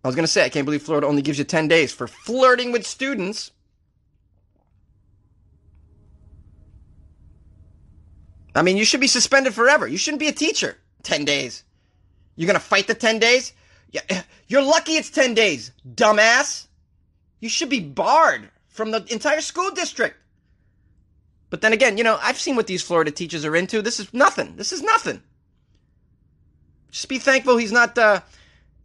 I 0.04 0.08
was 0.08 0.16
going 0.16 0.26
to 0.26 0.32
say, 0.32 0.46
I 0.46 0.50
can't 0.50 0.66
believe 0.66 0.84
Florida 0.84 1.08
only 1.08 1.22
gives 1.22 1.40
you 1.40 1.44
10 1.44 1.68
days 1.68 1.92
for 1.92 2.08
flirting 2.08 2.72
with 2.72 2.88
students. 2.88 3.52
I 8.54 8.62
mean, 8.62 8.78
you 8.78 8.86
should 8.86 9.02
be 9.02 9.08
suspended 9.08 9.54
forever. 9.54 9.88
You 9.88 9.98
shouldn't 9.98 10.20
be 10.20 10.28
a 10.28 10.34
teacher. 10.34 10.78
10 11.04 11.26
days. 11.26 11.64
You're 12.36 12.48
going 12.48 12.60
to 12.60 12.66
fight 12.66 12.88
the 12.88 12.96
10 12.96 13.20
days? 13.20 13.54
Yeah, 13.92 14.02
you're 14.48 14.62
lucky 14.62 14.94
it's 14.94 15.10
10 15.10 15.34
days, 15.34 15.72
dumbass. 15.88 16.68
You 17.40 17.50
should 17.50 17.70
be 17.70 17.80
barred 17.80 18.50
from 18.68 18.92
the 18.92 19.06
entire 19.12 19.42
school 19.42 19.72
district. 19.72 20.18
But 21.50 21.62
then 21.62 21.74
again, 21.74 21.98
you 21.98 22.04
know, 22.04 22.18
I've 22.22 22.40
seen 22.40 22.56
what 22.56 22.68
these 22.68 22.82
Florida 22.82 23.12
teachers 23.12 23.44
are 23.44 23.56
into. 23.56 23.82
This 23.82 24.00
is 24.00 24.14
nothing. 24.14 24.56
This 24.56 24.72
is 24.72 24.82
nothing. 24.82 25.22
Just 26.92 27.10
be 27.10 27.20
thankful 27.20 27.58
he's 27.58 27.72
not 27.72 27.98
uh, 27.98 28.22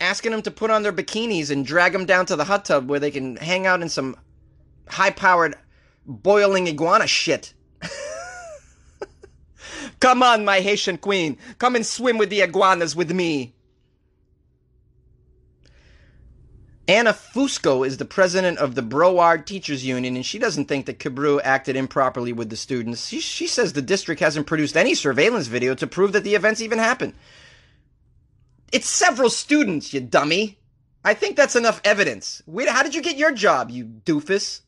asking 0.01 0.33
them 0.33 0.43
to 0.43 0.51
put 0.51 0.71
on 0.71 0.83
their 0.83 0.93
bikinis 0.93 1.51
and 1.51 1.65
drag 1.65 1.93
them 1.93 2.07
down 2.07 2.27
to 2.27 2.37
the 2.37 2.45
hot 2.45 2.65
tub 2.65 2.89
where 2.89 3.01
they 3.01 3.11
can 3.11 3.37
hang 3.37 3.67
out 3.67 3.83
in 3.83 3.89
some 3.89 4.17
high 4.89 5.11
powered 5.11 5.55
boiling 6.05 6.67
iguana 6.67 7.07
shit. 7.07 7.53
Come 10.01 10.23
on, 10.23 10.45
my 10.45 10.61
Haitian 10.61 10.99
queen. 10.99 11.39
Come 11.59 11.75
and 11.77 11.87
swim 11.87 12.19
with 12.19 12.31
the 12.31 12.43
iguanas 12.43 12.95
with 12.95 13.11
me. 13.11 13.55
Anna 16.89 17.13
Fusco 17.13 17.85
is 17.85 17.97
the 17.97 18.05
president 18.05 18.59
of 18.59 18.77
the 18.77 18.83
Broward 18.83 19.45
Teachers 19.45 19.85
Union, 19.85 20.15
and 20.15 20.25
she 20.25 20.39
doesn't 20.39 20.67
think 20.67 20.87
that 20.87 21.01
Cabreau 21.01 21.41
acted 21.43 21.75
improperly 21.75 22.33
with 22.33 22.49
the 22.49 22.57
students. 22.57 23.09
She, 23.09 23.19
she 23.19 23.49
says 23.49 23.73
the 23.73 23.83
district 23.83 24.21
hasn't 24.21 24.47
produced 24.47 24.77
any 24.77 24.95
surveillance 24.95 25.49
video 25.49 25.75
to 25.75 25.87
prove 25.89 26.13
that 26.13 26.23
the 26.23 26.37
events 26.37 26.61
even 26.61 26.79
happened. 26.79 27.15
It's 28.71 28.89
several 28.89 29.31
students, 29.31 29.93
you 29.93 30.01
dummy. 30.01 30.59
I 31.05 31.15
think 31.15 31.37
that's 31.37 31.57
enough 31.57 31.81
evidence. 31.85 32.43
Wait, 32.47 32.69
how 32.69 32.85
did 32.85 32.95
you 32.95 33.03
get 33.03 33.17
your 33.17 33.33
job, 33.33 33.71
you 33.71 33.85
doofus? 33.85 34.61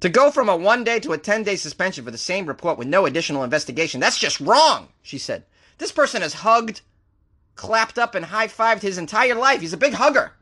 To 0.00 0.08
go 0.08 0.30
from 0.30 0.48
a 0.48 0.56
one 0.56 0.82
day 0.82 0.98
to 1.00 1.12
a 1.12 1.18
10 1.18 1.42
day 1.42 1.56
suspension 1.56 2.04
for 2.04 2.10
the 2.10 2.18
same 2.18 2.46
report 2.46 2.78
with 2.78 2.88
no 2.88 3.06
additional 3.06 3.44
investigation, 3.44 4.00
that's 4.00 4.18
just 4.18 4.40
wrong, 4.40 4.88
she 5.02 5.18
said. 5.18 5.44
This 5.78 5.92
person 5.92 6.22
has 6.22 6.34
hugged, 6.34 6.80
clapped 7.54 7.98
up, 7.98 8.14
and 8.14 8.26
high 8.26 8.48
fived 8.48 8.82
his 8.82 8.98
entire 8.98 9.34
life. 9.34 9.60
He's 9.60 9.72
a 9.72 9.78
big 9.78 9.94
hugger. 9.94 10.32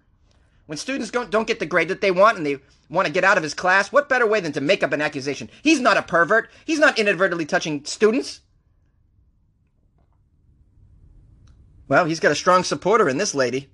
When 0.66 0.79
students 0.79 1.11
don't, 1.11 1.31
don't 1.31 1.47
get 1.47 1.61
the 1.61 1.66
grade 1.66 1.88
that 1.88 2.01
they 2.01 2.11
want 2.11 2.37
and 2.37 2.47
they 2.47 2.59
want 2.88 3.07
to 3.07 3.12
get 3.12 3.25
out 3.25 3.37
of 3.37 3.42
his 3.42 3.55
class, 3.55 3.90
what 3.90 4.09
better 4.09 4.27
way 4.27 4.40
than 4.40 4.53
to 4.53 4.61
make 4.61 4.83
up 4.83 4.92
an 4.92 5.01
accusation? 5.01 5.51
He's 5.62 5.81
not 5.81 5.97
a 5.97 6.03
pervert. 6.03 6.51
He's 6.64 6.79
not 6.79 6.99
inadvertently 6.99 7.47
touching 7.47 7.85
students. 7.85 8.40
Well, 11.88 12.05
he's 12.05 12.21
got 12.21 12.33
a 12.33 12.37
strong 12.37 12.64
supporter 12.64 13.09
in 13.09 13.16
this 13.16 13.35
lady. 13.35 13.71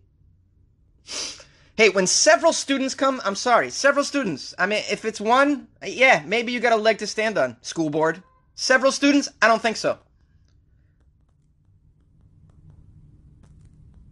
Hey, 1.77 1.89
when 1.89 2.07
several 2.07 2.53
students 2.53 2.95
come, 2.95 3.21
I'm 3.25 3.35
sorry, 3.35 3.69
several 3.71 4.05
students. 4.05 4.55
I 4.59 4.67
mean, 4.67 4.85
if 4.91 5.05
it's 5.05 5.21
one, 5.21 5.67
yeah, 5.85 6.23
maybe 6.25 6.53
you 6.53 6.61
got 6.61 6.73
a 6.73 6.77
leg 6.77 6.99
to 6.99 7.07
stand 7.07 7.37
on, 7.37 7.57
school 7.63 7.91
board. 7.91 8.23
Several 8.55 8.93
students, 8.93 9.29
I 9.43 9.49
don't 9.49 9.61
think 9.61 9.77
so. 9.77 9.99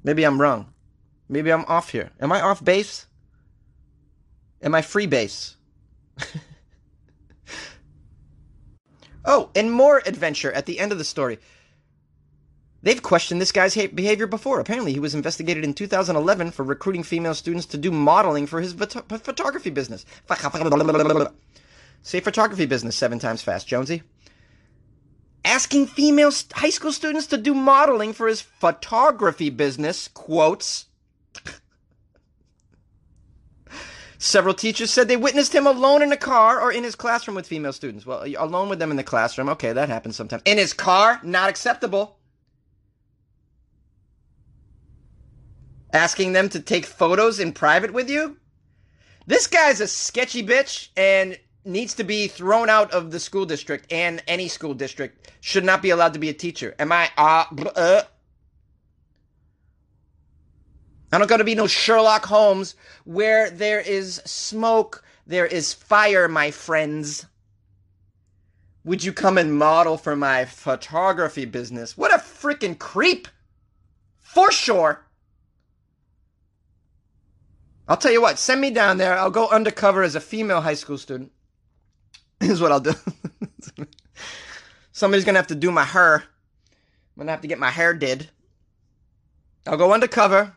Maybe 0.02 0.24
I'm 0.24 0.40
wrong. 0.40 0.72
Maybe 1.28 1.52
I'm 1.52 1.64
off 1.66 1.90
here. 1.90 2.10
Am 2.20 2.32
I 2.32 2.40
off 2.40 2.64
base? 2.64 3.06
Am 4.60 4.74
I 4.74 4.82
free 4.82 5.06
base? 5.06 5.56
oh, 9.24 9.50
and 9.54 9.70
more 9.70 10.02
adventure 10.04 10.50
at 10.52 10.66
the 10.66 10.80
end 10.80 10.90
of 10.90 10.98
the 10.98 11.04
story. 11.04 11.38
They've 12.84 13.02
questioned 13.02 13.40
this 13.40 13.52
guy's 13.52 13.76
behavior 13.76 14.26
before. 14.26 14.58
Apparently, 14.58 14.92
he 14.92 14.98
was 14.98 15.14
investigated 15.14 15.64
in 15.64 15.72
2011 15.72 16.50
for 16.50 16.64
recruiting 16.64 17.04
female 17.04 17.34
students 17.34 17.66
to 17.66 17.78
do 17.78 17.92
modeling 17.92 18.46
for 18.46 18.60
his 18.60 18.72
photography 18.72 19.70
business. 19.70 20.04
Say 22.02 22.18
photography 22.18 22.66
business 22.66 22.96
seven 22.96 23.20
times 23.20 23.40
fast, 23.42 23.68
Jonesy. 23.68 24.02
Asking 25.44 25.86
female 25.86 26.32
high 26.54 26.70
school 26.70 26.92
students 26.92 27.28
to 27.28 27.36
do 27.36 27.54
modeling 27.54 28.12
for 28.12 28.26
his 28.26 28.40
photography 28.40 29.50
business, 29.50 30.08
quotes. 30.08 30.86
Several 34.18 34.54
teachers 34.54 34.90
said 34.90 35.08
they 35.08 35.16
witnessed 35.16 35.52
him 35.52 35.66
alone 35.66 36.02
in 36.02 36.12
a 36.12 36.16
car 36.16 36.60
or 36.60 36.72
in 36.72 36.84
his 36.84 36.94
classroom 36.94 37.34
with 37.34 37.46
female 37.46 37.72
students. 37.72 38.06
Well, 38.06 38.24
alone 38.38 38.68
with 38.68 38.78
them 38.78 38.92
in 38.92 38.96
the 38.96 39.02
classroom, 39.02 39.48
okay, 39.50 39.72
that 39.72 39.88
happens 39.88 40.14
sometimes. 40.14 40.42
In 40.44 40.58
his 40.58 40.72
car, 40.72 41.20
not 41.24 41.48
acceptable. 41.50 42.18
Asking 45.92 46.32
them 46.32 46.48
to 46.50 46.60
take 46.60 46.86
photos 46.86 47.40
in 47.40 47.52
private 47.52 47.92
with 47.92 48.08
you? 48.08 48.36
This 49.26 49.46
guy's 49.46 49.80
a 49.80 49.86
sketchy 49.86 50.42
bitch 50.42 50.88
and 50.96 51.38
needs 51.64 51.94
to 51.94 52.04
be 52.04 52.26
thrown 52.26 52.68
out 52.68 52.90
of 52.92 53.10
the 53.10 53.20
school 53.20 53.46
district 53.46 53.92
and 53.92 54.22
any 54.26 54.48
school 54.48 54.74
district 54.74 55.32
should 55.40 55.64
not 55.64 55.82
be 55.82 55.90
allowed 55.90 56.12
to 56.14 56.18
be 56.18 56.28
a 56.28 56.34
teacher. 56.34 56.74
Am 56.78 56.90
I 56.90 57.10
uh, 57.16 57.44
uh 57.76 58.02
I 61.12 61.18
don't 61.18 61.28
got 61.28 61.36
to 61.36 61.44
be 61.44 61.54
no 61.54 61.66
Sherlock 61.66 62.24
Holmes 62.24 62.74
where 63.04 63.50
there 63.50 63.80
is 63.80 64.22
smoke, 64.24 65.04
there 65.26 65.46
is 65.46 65.74
fire, 65.74 66.26
my 66.26 66.50
friends. 66.50 67.26
Would 68.84 69.04
you 69.04 69.12
come 69.12 69.36
and 69.36 69.56
model 69.56 69.98
for 69.98 70.16
my 70.16 70.46
photography 70.46 71.44
business? 71.44 71.96
What 71.96 72.14
a 72.14 72.18
freaking 72.18 72.78
creep! 72.78 73.28
For 74.20 74.50
sure. 74.50 75.04
I'll 77.88 77.96
tell 77.96 78.12
you 78.12 78.22
what, 78.22 78.38
send 78.38 78.60
me 78.60 78.70
down 78.70 78.98
there. 78.98 79.16
I'll 79.18 79.30
go 79.30 79.48
undercover 79.48 80.02
as 80.02 80.14
a 80.14 80.20
female 80.20 80.60
high 80.60 80.74
school 80.74 80.98
student. 80.98 81.32
Here's 82.40 82.60
what 82.60 82.72
I'll 82.72 82.80
do. 82.80 82.94
Somebody's 84.92 85.24
gonna 85.24 85.38
have 85.38 85.48
to 85.48 85.54
do 85.54 85.70
my 85.70 85.84
hair. 85.84 86.16
I'm 86.16 87.20
gonna 87.20 87.32
have 87.32 87.40
to 87.42 87.48
get 87.48 87.58
my 87.58 87.70
hair 87.70 87.94
did. 87.94 88.30
I'll 89.66 89.76
go 89.76 89.92
undercover 89.92 90.56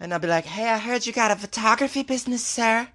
and 0.00 0.12
I'll 0.12 0.20
be 0.20 0.28
like, 0.28 0.44
hey, 0.44 0.68
I 0.68 0.78
heard 0.78 1.06
you 1.06 1.12
got 1.12 1.30
a 1.30 1.36
photography 1.36 2.02
business, 2.02 2.44
sir. 2.44 2.88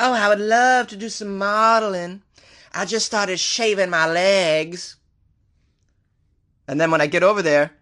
Oh, 0.00 0.12
I 0.12 0.28
would 0.28 0.40
love 0.40 0.88
to 0.88 0.96
do 0.96 1.08
some 1.08 1.38
modeling. 1.38 2.22
I 2.72 2.84
just 2.84 3.06
started 3.06 3.40
shaving 3.40 3.90
my 3.90 4.06
legs. 4.08 4.96
And 6.66 6.80
then 6.80 6.90
when 6.90 7.00
I 7.00 7.06
get 7.06 7.22
over 7.22 7.42
there, 7.42 7.72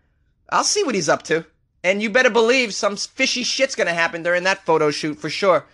I'll 0.48 0.64
see 0.64 0.84
what 0.84 0.94
he's 0.94 1.08
up 1.08 1.24
to. 1.24 1.44
And 1.86 2.02
you 2.02 2.10
better 2.10 2.30
believe 2.30 2.74
some 2.74 2.96
fishy 2.96 3.44
shit's 3.44 3.76
gonna 3.76 3.94
happen 3.94 4.24
during 4.24 4.42
that 4.42 4.66
photo 4.66 4.90
shoot 4.90 5.20
for 5.20 5.30
sure. 5.30 5.66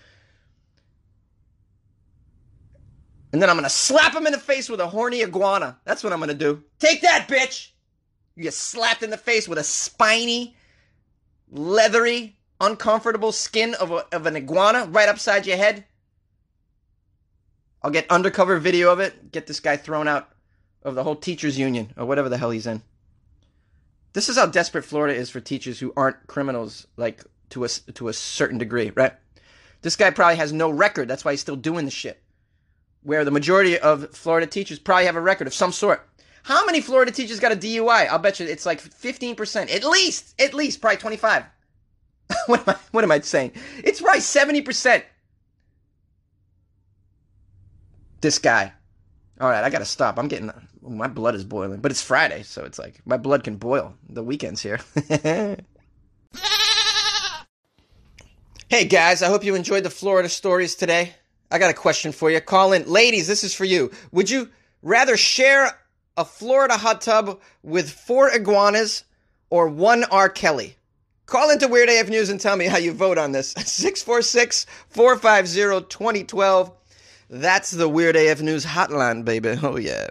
And 3.33 3.41
then 3.41 3.49
I'm 3.49 3.57
gonna 3.57 3.71
slap 3.71 4.15
him 4.15 4.27
in 4.27 4.33
the 4.33 4.39
face 4.39 4.69
with 4.69 4.81
a 4.81 4.89
horny 4.89 5.23
iguana. 5.23 5.79
That's 5.87 6.05
what 6.05 6.13
I'm 6.13 6.21
gonna 6.21 6.35
do. 6.35 6.65
Take 6.79 7.01
that, 7.01 7.29
bitch! 7.29 7.71
You 8.37 8.43
get 8.43 8.53
slapped 8.53 9.03
in 9.03 9.09
the 9.09 9.17
face 9.17 9.49
with 9.49 9.57
a 9.57 9.65
spiny, 9.65 10.55
leathery, 11.51 12.37
uncomfortable 12.61 13.33
skin 13.33 13.73
of, 13.81 13.91
a, 13.91 14.05
of 14.15 14.27
an 14.27 14.37
iguana 14.37 14.85
right 14.91 15.09
upside 15.09 15.47
your 15.47 15.57
head. 15.57 15.87
I'll 17.83 17.91
get 17.91 18.11
undercover 18.11 18.59
video 18.59 18.93
of 18.93 19.01
it, 19.01 19.33
get 19.33 19.47
this 19.47 19.61
guy 19.61 19.79
thrown 19.79 20.09
out 20.09 20.29
of 20.83 20.95
the 20.95 21.05
whole 21.05 21.17
teachers 21.17 21.59
union 21.59 21.95
or 21.97 22.05
whatever 22.05 22.29
the 22.29 22.37
hell 22.37 22.51
he's 22.51 22.67
in. 22.67 22.83
This 24.13 24.29
is 24.29 24.37
how 24.37 24.47
desperate 24.47 24.85
Florida 24.85 25.15
is 25.15 25.31
for 25.31 25.41
teachers 25.41 25.79
who 25.79 25.93
aren't 25.97 26.27
criminals, 26.27 26.87
like 26.97 27.25
to 27.51 27.65
a 27.65 27.69
to 27.69 28.09
a 28.09 28.13
certain 28.13 28.59
degree, 28.59 28.91
right? 28.95 29.13
This 29.83 29.97
guy 29.97 30.11
probably 30.11 30.37
has 30.37 30.53
no 30.53 30.71
record. 30.71 31.09
That's 31.09 31.25
why 31.25 31.33
he's 31.33 31.41
still 31.41 31.57
doing 31.57 31.85
the 31.85 31.91
shit. 31.91 32.23
Where 33.03 33.25
the 33.25 33.31
majority 33.31 33.79
of 33.79 34.11
Florida 34.15 34.47
teachers 34.47 34.79
probably 34.79 35.07
have 35.07 35.17
a 35.17 35.21
record 35.21 35.47
of 35.47 35.55
some 35.55 35.73
sort. 35.73 36.09
How 36.45 36.67
many 36.67 36.81
Florida 36.81 37.11
teachers 37.11 37.41
got 37.41 37.53
a 37.53 37.57
DUI? 37.57 38.09
I'll 38.09 38.19
bet 38.19 38.41
you 38.41 38.47
it's 38.47 38.67
like 38.67 38.83
15%. 38.83 39.75
At 39.75 39.85
least, 39.85 40.41
at 40.41 40.55
least, 40.55 40.81
probably 40.81 40.99
25. 40.99 41.45
what, 42.47 42.61
am 42.61 42.75
I, 42.75 42.79
what 42.91 43.05
am 43.05 43.13
I 43.13 43.21
saying? 43.21 43.53
It's 43.83 44.01
probably 44.01 44.21
70%. 44.21 45.03
This 48.21 48.39
guy. 48.39 48.73
All 49.43 49.51
right, 49.51 49.65
I 49.65 49.71
got 49.71 49.81
to 49.81 49.85
stop. 49.85 50.21
I'm 50.21 50.29
getting, 50.29 50.53
my 50.83 51.09
blood 51.09 51.35
is 51.35 51.43
boiling. 51.43 51.81
But 51.81 51.91
it's 51.91 52.01
Friday, 52.01 52.45
so 52.45 52.63
it's 52.63 52.79
like, 52.79 53.01
my 53.05 53.17
blood 53.17 53.43
can 53.43 53.57
boil. 53.57 53.93
The 54.09 54.23
weekend's 54.23 54.63
here. 54.63 54.79
hey 58.69 58.85
guys, 58.85 59.21
I 59.21 59.27
hope 59.27 59.43
you 59.43 59.57
enjoyed 59.57 59.83
the 59.83 59.91
Florida 59.91 60.29
stories 60.29 60.77
today. 60.77 61.15
I 61.51 61.59
got 61.59 61.71
a 61.71 61.75
question 61.75 62.13
for 62.13 62.31
you. 62.31 62.41
Call 62.41 62.73
in. 62.73 62.89
Ladies, 62.89 63.27
this 63.27 63.43
is 63.43 63.53
for 63.53 63.65
you. 63.65 63.91
Would 64.13 64.31
you 64.31 64.49
rather 64.81 65.17
share 65.17 65.77
a 66.17 66.25
Florida 66.25 66.77
hot 66.77 67.01
tub 67.01 67.41
with 67.65 67.91
four 67.91 68.31
iguanas 68.31 69.03
or 69.51 69.67
one 69.67 70.05
R. 70.05 70.29
Kelly? 70.29 70.77
Call 71.27 71.51
into 71.51 71.67
Weird 71.67 71.89
AF 71.89 72.09
News 72.09 72.31
and 72.31 72.41
tell 72.41 72.57
me 72.57 72.67
how 72.67 72.79
you 72.79 72.93
vote 72.93 73.19
on 73.19 73.33
this. 73.33 73.49
646 73.57 74.67
450 74.91 75.89
2012. 75.89 76.73
That's 77.35 77.71
the 77.71 77.89
Weird 77.89 78.15
AF 78.15 78.43
News 78.43 78.67
hotline, 78.67 79.25
baby. 79.25 79.57
Oh, 79.63 79.79
yeah. 79.79 80.09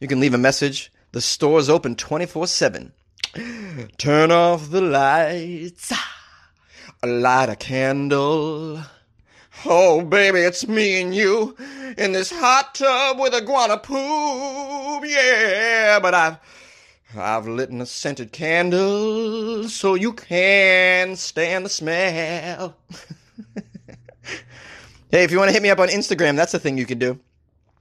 You 0.00 0.08
can 0.08 0.18
leave 0.18 0.34
a 0.34 0.38
message. 0.38 0.90
The 1.12 1.20
store's 1.20 1.68
open 1.68 1.94
24 1.94 2.48
7. 2.48 2.92
Turn 3.98 4.32
off 4.32 4.70
the 4.70 4.80
lights. 4.80 5.92
Light 7.04 7.50
a 7.50 7.54
candle. 7.54 8.82
Oh, 9.64 10.02
baby, 10.02 10.40
it's 10.40 10.66
me 10.66 11.00
and 11.00 11.14
you 11.14 11.56
in 11.96 12.10
this 12.10 12.32
hot 12.32 12.74
tub 12.74 13.20
with 13.20 13.32
iguana 13.32 13.78
poop. 13.78 15.04
Yeah, 15.08 16.00
but 16.02 16.14
I've 16.14 16.38
I've 17.16 17.46
lit 17.46 17.70
a 17.70 17.86
scented 17.86 18.32
candle 18.32 19.68
so 19.68 19.94
you 19.94 20.14
can 20.14 21.14
stand 21.14 21.66
the 21.66 21.70
smell. 21.70 22.76
hey, 25.10 25.24
if 25.24 25.30
you 25.30 25.38
want 25.38 25.48
to 25.48 25.52
hit 25.52 25.62
me 25.62 25.70
up 25.70 25.78
on 25.78 25.88
Instagram, 25.88 26.36
that's 26.36 26.52
the 26.52 26.58
thing 26.58 26.78
you 26.78 26.86
can 26.86 26.98
do. 26.98 27.18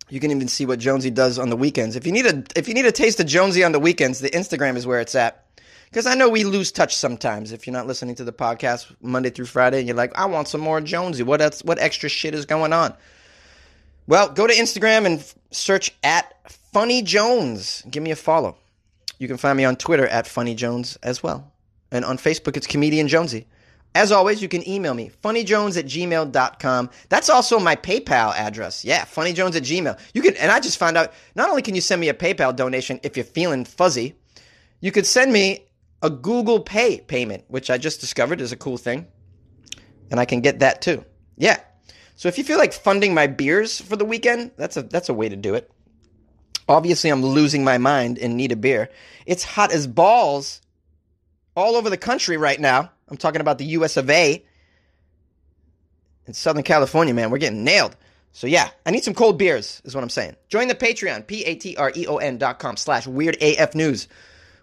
You 0.10 0.20
can 0.20 0.32
even 0.32 0.48
see 0.48 0.66
what 0.66 0.80
Jonesy 0.80 1.10
does 1.10 1.40
on 1.40 1.50
the 1.50 1.58
weekends. 1.58 1.96
If 1.96 2.06
you 2.06 2.12
need 2.12 2.26
a 2.26 2.44
if 2.56 2.68
you 2.68 2.74
need 2.74 2.86
a 2.86 2.92
taste 2.92 3.20
of 3.20 3.26
Jonesy 3.26 3.64
on 3.64 3.72
the 3.72 3.80
weekends, 3.80 4.20
the 4.20 4.30
Instagram 4.30 4.76
is 4.76 4.86
where 4.86 5.00
it's 5.00 5.16
at. 5.16 5.46
Because 5.90 6.06
I 6.06 6.16
know 6.16 6.30
we 6.30 6.44
lose 6.44 6.72
touch 6.72 6.96
sometimes 6.96 7.52
if 7.52 7.66
you're 7.66 7.74
not 7.74 7.88
listening 7.88 8.16
to 8.16 8.24
the 8.24 8.34
podcast 8.34 8.94
Monday 9.02 9.30
through 9.30 9.46
Friday 9.46 9.80
and 9.80 9.88
you're 9.88 9.96
like, 9.96 10.16
I 10.18 10.26
want 10.26 10.48
some 10.48 10.62
more 10.62 10.82
Jonesy. 10.82 11.24
What 11.24 11.42
else, 11.42 11.64
what 11.64 11.80
extra 11.80 12.10
shit 12.10 12.36
is 12.36 12.46
going 12.46 12.74
on? 12.74 12.94
Well, 14.08 14.30
go 14.30 14.46
to 14.46 14.54
Instagram 14.54 15.06
and 15.06 15.34
search 15.52 15.92
at 16.04 16.34
Funny 16.74 17.02
Jones. 17.02 17.82
Give 17.90 18.04
me 18.04 18.12
a 18.12 18.16
follow. 18.16 18.58
You 19.20 19.28
can 19.28 19.38
find 19.38 19.58
me 19.58 19.64
on 19.64 19.78
Twitter 19.78 20.06
at 20.08 20.28
Funny 20.28 20.54
Jones 20.54 20.98
as 21.02 21.24
well. 21.24 21.52
And 21.92 22.04
on 22.04 22.18
Facebook, 22.18 22.58
it's 22.58 22.68
Comedian 22.68 23.08
Jonesy. 23.08 23.48
As 23.96 24.12
always, 24.12 24.42
you 24.42 24.50
can 24.50 24.68
email 24.68 24.94
me, 24.94 25.10
funnyjones 25.24 25.78
at 25.78 25.86
gmail.com. 25.86 26.90
That's 27.08 27.30
also 27.30 27.60
my 27.60 27.78
PayPal 27.78 28.36
address. 28.36 28.84
Yeah, 28.84 29.06
funnyjones 29.06 29.56
at 29.56 29.64
gmail. 29.64 29.98
You 30.14 30.22
can, 30.22 30.36
and 30.36 30.52
I 30.52 30.60
just 30.60 30.78
found 30.78 30.98
out, 30.98 31.14
not 31.34 31.50
only 31.50 31.62
can 31.62 31.76
you 31.76 31.82
send 31.82 32.02
me 32.02 32.10
a 32.10 32.14
PayPal 32.14 32.54
donation 32.54 33.00
if 33.04 33.16
you're 33.16 33.24
feeling 33.24 33.64
fuzzy, 33.64 34.16
you 34.82 34.92
could 34.92 35.06
send 35.06 35.32
me 35.32 35.70
a 36.02 36.10
Google 36.10 36.60
Pay 36.60 37.00
payment, 37.00 37.46
which 37.48 37.70
I 37.70 37.78
just 37.78 38.02
discovered 38.02 38.42
is 38.42 38.52
a 38.52 38.58
cool 38.58 38.78
thing. 38.78 39.08
And 40.12 40.20
I 40.20 40.26
can 40.26 40.42
get 40.42 40.60
that 40.60 40.82
too. 40.82 41.06
Yeah. 41.38 41.60
So 42.18 42.28
if 42.28 42.38
you 42.38 42.44
feel 42.44 42.58
like 42.58 42.74
funding 42.74 43.14
my 43.14 43.28
beers 43.28 43.80
for 43.80 43.96
the 43.96 44.06
weekend, 44.06 44.52
that's 44.58 44.76
a 44.78 44.84
that's 44.84 45.10
a 45.10 45.14
way 45.14 45.30
to 45.30 45.36
do 45.36 45.56
it. 45.56 45.72
Obviously, 46.68 47.10
I'm 47.10 47.24
losing 47.24 47.64
my 47.64 47.78
mind 47.78 48.20
and 48.20 48.38
need 48.38 48.52
a 48.52 48.56
beer. 48.56 48.90
It's 49.26 49.44
hot 49.44 49.72
as 49.72 49.88
balls 49.88 50.62
all 51.56 51.76
over 51.76 51.90
the 51.90 51.98
country 51.98 52.38
right 52.38 52.60
now. 52.60 52.92
I'm 53.10 53.18
talking 53.18 53.42
about 53.42 53.58
the 53.58 53.66
US 53.66 53.98
of 53.98 54.10
A. 54.10 54.44
In 56.28 56.34
Southern 56.34 56.64
California, 56.64 57.14
man, 57.14 57.30
we're 57.30 57.38
getting 57.38 57.64
nailed. 57.64 57.96
So 58.32 58.48
yeah, 58.48 58.70
I 58.86 58.92
need 58.92 59.04
some 59.04 59.14
cold 59.14 59.38
beers, 59.38 59.82
is 59.86 59.96
what 59.96 60.04
I'm 60.04 60.10
saying. 60.10 60.36
Join 60.50 60.68
the 60.68 60.76
Patreon, 60.76 61.26
P-A-T-R-E-O-N 61.28 62.38
dot 62.38 62.60
com 62.60 62.76
slash 62.76 63.08
weird 63.08 63.38
AF 63.42 63.76
news, 63.76 64.08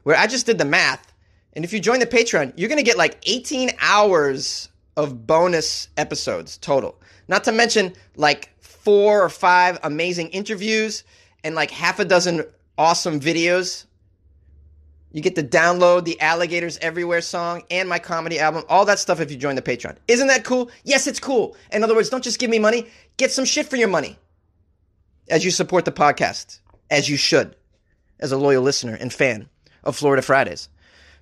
where 0.03 0.17
I 0.17 0.27
just 0.27 0.45
did 0.45 0.59
the 0.59 0.65
math. 0.65 1.13
And 1.55 1.65
if 1.65 1.73
you 1.73 1.81
join 1.81 2.01
the 2.01 2.07
Patreon, 2.07 2.53
you're 2.57 2.69
gonna 2.69 2.83
get 2.83 2.99
like 2.99 3.19
18 3.27 3.71
hours 3.81 4.69
of 4.97 5.27
bonus 5.27 5.89
episodes 5.97 6.59
total. 6.59 7.01
Not 7.29 7.45
to 7.45 7.53
mention 7.53 7.95
like 8.17 8.51
four 8.61 9.23
or 9.23 9.29
five 9.29 9.79
amazing 9.83 10.29
interviews 10.31 11.05
and 11.45 11.55
like 11.55 11.71
half 11.71 11.99
a 11.99 12.05
dozen 12.05 12.45
awesome 12.77 13.21
videos. 13.21 13.87
You 15.13 15.21
get 15.21 15.35
to 15.35 15.43
download 15.43 16.05
the 16.05 16.19
Alligators 16.21 16.79
Everywhere 16.79 17.21
song 17.21 17.63
and 17.71 17.89
my 17.89 17.99
comedy 17.99 18.41
album, 18.41 18.65
all 18.69 18.87
that 18.87 18.99
stuff 18.99 19.21
if 19.21 19.31
you 19.31 19.37
join 19.37 19.57
the 19.57 19.63
Patreon. 19.63 19.97
Isn't 20.09 20.29
that 20.29 20.45
cool? 20.45 20.71
Yes, 20.85 21.07
it's 21.07 21.21
cool. 21.21 21.55
In 21.71 21.85
other 21.85 21.95
words, 21.95 22.09
don't 22.09 22.25
just 22.25 22.39
give 22.39 22.51
me 22.51 22.59
money, 22.59 22.87
get 23.19 23.31
some 23.31 23.45
shit 23.45 23.67
for 23.67 23.77
your 23.77 23.89
money 23.89 24.19
as 25.29 25.45
you 25.45 25.51
support 25.51 25.85
the 25.85 25.93
podcast, 25.93 26.61
as 26.91 27.09
you 27.11 27.17
should, 27.19 27.55
as 28.21 28.33
a 28.33 28.39
loyal 28.39 28.63
listener 28.63 28.95
and 28.95 29.13
fan 29.13 29.49
of 29.85 29.97
Florida 29.97 30.23
Fridays. 30.23 30.69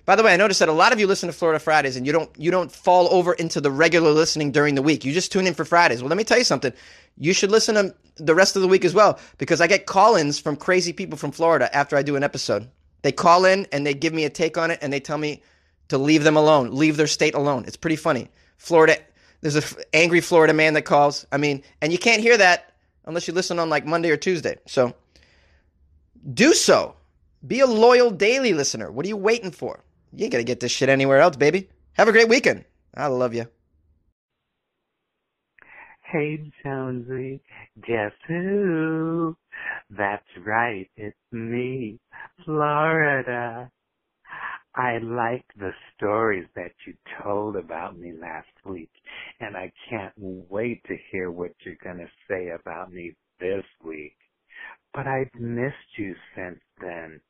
By 0.05 0.15
the 0.15 0.23
way, 0.23 0.33
I 0.33 0.37
noticed 0.37 0.61
that 0.61 0.69
a 0.69 0.73
lot 0.73 0.93
of 0.93 0.99
you 0.99 1.05
listen 1.05 1.27
to 1.27 1.33
Florida 1.33 1.59
Fridays 1.59 1.95
and 1.95 2.07
you 2.07 2.11
don't 2.11 2.29
you 2.37 2.49
don't 2.49 2.71
fall 2.71 3.07
over 3.13 3.33
into 3.33 3.61
the 3.61 3.69
regular 3.69 4.11
listening 4.11 4.51
during 4.51 4.75
the 4.75 4.81
week. 4.81 5.05
You 5.05 5.13
just 5.13 5.31
tune 5.31 5.45
in 5.45 5.53
for 5.53 5.63
Fridays. 5.63 6.01
Well, 6.01 6.09
let 6.09 6.17
me 6.17 6.23
tell 6.23 6.39
you 6.39 6.43
something. 6.43 6.73
You 7.17 7.33
should 7.33 7.51
listen 7.51 7.75
to 7.75 7.93
the 8.15 8.33
rest 8.33 8.55
of 8.55 8.61
the 8.61 8.67
week 8.67 8.83
as 8.83 8.93
well 8.93 9.19
because 9.37 9.61
I 9.61 9.67
get 9.67 9.85
call-ins 9.85 10.39
from 10.39 10.55
crazy 10.55 10.91
people 10.91 11.17
from 11.17 11.31
Florida 11.31 11.73
after 11.75 11.95
I 11.95 12.03
do 12.03 12.15
an 12.15 12.23
episode. 12.23 12.67
They 13.01 13.11
call 13.11 13.45
in 13.45 13.67
and 13.71 13.85
they 13.85 13.93
give 13.93 14.13
me 14.13 14.25
a 14.25 14.29
take 14.29 14.57
on 14.57 14.71
it 14.71 14.79
and 14.81 14.91
they 14.91 14.99
tell 14.99 15.17
me 15.17 15.43
to 15.89 15.97
leave 15.97 16.23
them 16.23 16.37
alone, 16.37 16.71
leave 16.71 16.97
their 16.97 17.07
state 17.07 17.35
alone. 17.35 17.65
It's 17.67 17.77
pretty 17.77 17.95
funny. 17.95 18.29
Florida 18.57 18.97
there's 19.41 19.55
an 19.55 19.63
angry 19.93 20.21
Florida 20.21 20.53
man 20.53 20.75
that 20.75 20.83
calls. 20.83 21.25
I 21.31 21.37
mean, 21.37 21.63
and 21.81 21.91
you 21.91 21.97
can't 21.97 22.21
hear 22.21 22.37
that 22.37 22.73
unless 23.05 23.27
you 23.27 23.33
listen 23.33 23.59
on 23.59 23.69
like 23.69 23.85
Monday 23.85 24.11
or 24.11 24.17
Tuesday. 24.17 24.57
So 24.67 24.95
do 26.33 26.53
so. 26.53 26.95
Be 27.45 27.59
a 27.59 27.65
loyal 27.67 28.11
daily 28.11 28.53
listener. 28.53 28.91
What 28.91 29.05
are 29.05 29.09
you 29.09 29.17
waiting 29.17 29.51
for? 29.51 29.83
You 30.13 30.25
ain't 30.25 30.31
gonna 30.31 30.43
get 30.43 30.59
this 30.59 30.71
shit 30.71 30.89
anywhere 30.89 31.19
else, 31.19 31.35
baby. 31.35 31.69
Have 31.93 32.07
a 32.07 32.11
great 32.11 32.29
weekend. 32.29 32.65
I 32.95 33.07
love 33.07 33.33
you. 33.33 33.47
Hey 36.03 36.51
Jonesy, 36.63 37.41
guess 37.87 38.11
who? 38.27 39.35
That's 39.91 40.25
right, 40.45 40.89
it's 40.97 41.17
me, 41.31 41.99
Florida. 42.45 43.71
I 44.75 44.99
like 44.99 45.45
the 45.57 45.71
stories 45.95 46.47
that 46.55 46.71
you 46.87 46.95
told 47.23 47.55
about 47.57 47.97
me 47.97 48.13
last 48.13 48.47
week, 48.65 48.91
and 49.41 49.57
I 49.57 49.71
can't 49.89 50.13
wait 50.17 50.83
to 50.85 50.97
hear 51.11 51.31
what 51.31 51.51
you're 51.65 51.75
gonna 51.83 52.09
say 52.29 52.49
about 52.49 52.93
me 52.93 53.15
this 53.39 53.65
week. 53.83 54.17
But 54.93 55.07
I've 55.07 55.33
missed 55.35 55.97
you 55.97 56.15
since 56.35 56.61
then. 56.79 57.21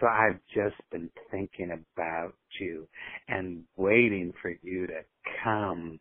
So 0.00 0.06
I've 0.06 0.40
just 0.54 0.76
been 0.90 1.10
thinking 1.30 1.72
about 1.72 2.34
you 2.60 2.88
and 3.28 3.64
waiting 3.76 4.32
for 4.42 4.50
you 4.62 4.86
to 4.88 5.04
come, 5.44 6.00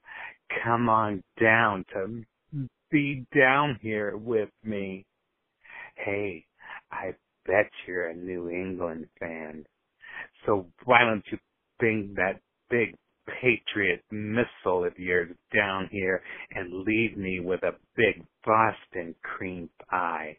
come 0.63 0.89
on 0.89 1.24
down 1.41 1.86
to 1.93 2.26
be 2.91 3.26
down 3.36 3.80
here 3.82 4.17
with 4.17 4.50
me. 4.63 5.06
Hey, 6.05 6.45
I 6.91 7.15
bet 7.45 7.69
you're 7.87 8.07
a 8.09 8.15
New 8.15 8.49
England 8.49 9.07
fan. 9.19 9.65
So 10.45 10.67
why 10.85 11.01
don't 11.05 11.25
you 11.31 11.37
bring 11.79 12.13
that 12.15 12.41
big 12.69 12.95
Patriot 13.41 14.03
missile 14.11 14.85
of 14.85 14.97
yours 14.97 15.35
down 15.53 15.87
here 15.91 16.21
and 16.51 16.83
leave 16.85 17.17
me 17.17 17.39
with 17.39 17.63
a 17.63 17.75
big 17.95 18.25
Boston 18.45 19.15
cream 19.23 19.69
pie? 19.89 20.37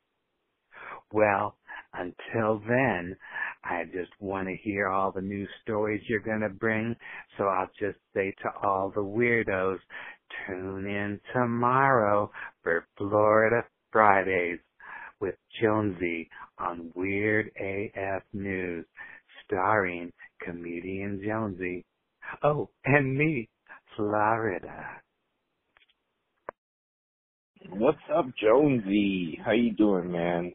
Well, 1.12 1.56
until 1.94 2.60
then, 2.68 3.16
I 3.64 3.84
just 3.84 4.12
want 4.20 4.48
to 4.48 4.56
hear 4.56 4.88
all 4.88 5.12
the 5.12 5.20
new 5.20 5.46
stories 5.62 6.02
you're 6.08 6.20
gonna 6.20 6.48
bring. 6.48 6.96
So 7.36 7.44
I'll 7.44 7.70
just 7.78 7.98
say 8.14 8.34
to 8.42 8.50
all 8.62 8.90
the 8.94 9.02
weirdos, 9.02 9.78
tune 10.46 10.86
in 10.86 11.20
tomorrow 11.32 12.30
for 12.62 12.86
Florida 12.96 13.64
Fridays 13.92 14.60
with 15.22 15.36
Jonesy 15.62 16.28
on 16.58 16.90
Weird 16.96 17.52
AF 17.56 18.24
News, 18.32 18.84
starring 19.44 20.12
comedian 20.44 21.22
Jonesy. 21.24 21.84
Oh, 22.42 22.68
and 22.84 23.16
me, 23.16 23.48
Florida. 23.96 24.84
What's 27.70 27.98
up, 28.12 28.26
Jonesy? 28.42 29.38
How 29.44 29.52
you 29.52 29.72
doing, 29.74 30.10
man? 30.10 30.52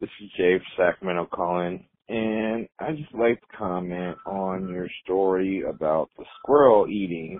This 0.00 0.08
is 0.22 0.30
Jay 0.38 0.56
from 0.56 0.86
Sacramento 0.86 1.28
calling, 1.30 1.84
and 2.08 2.66
I 2.80 2.92
just 2.92 3.14
like 3.14 3.38
to 3.38 3.56
comment 3.58 4.16
on 4.26 4.70
your 4.70 4.88
story 5.04 5.62
about 5.68 6.08
the 6.16 6.24
squirrel 6.38 6.86
eating. 6.88 7.38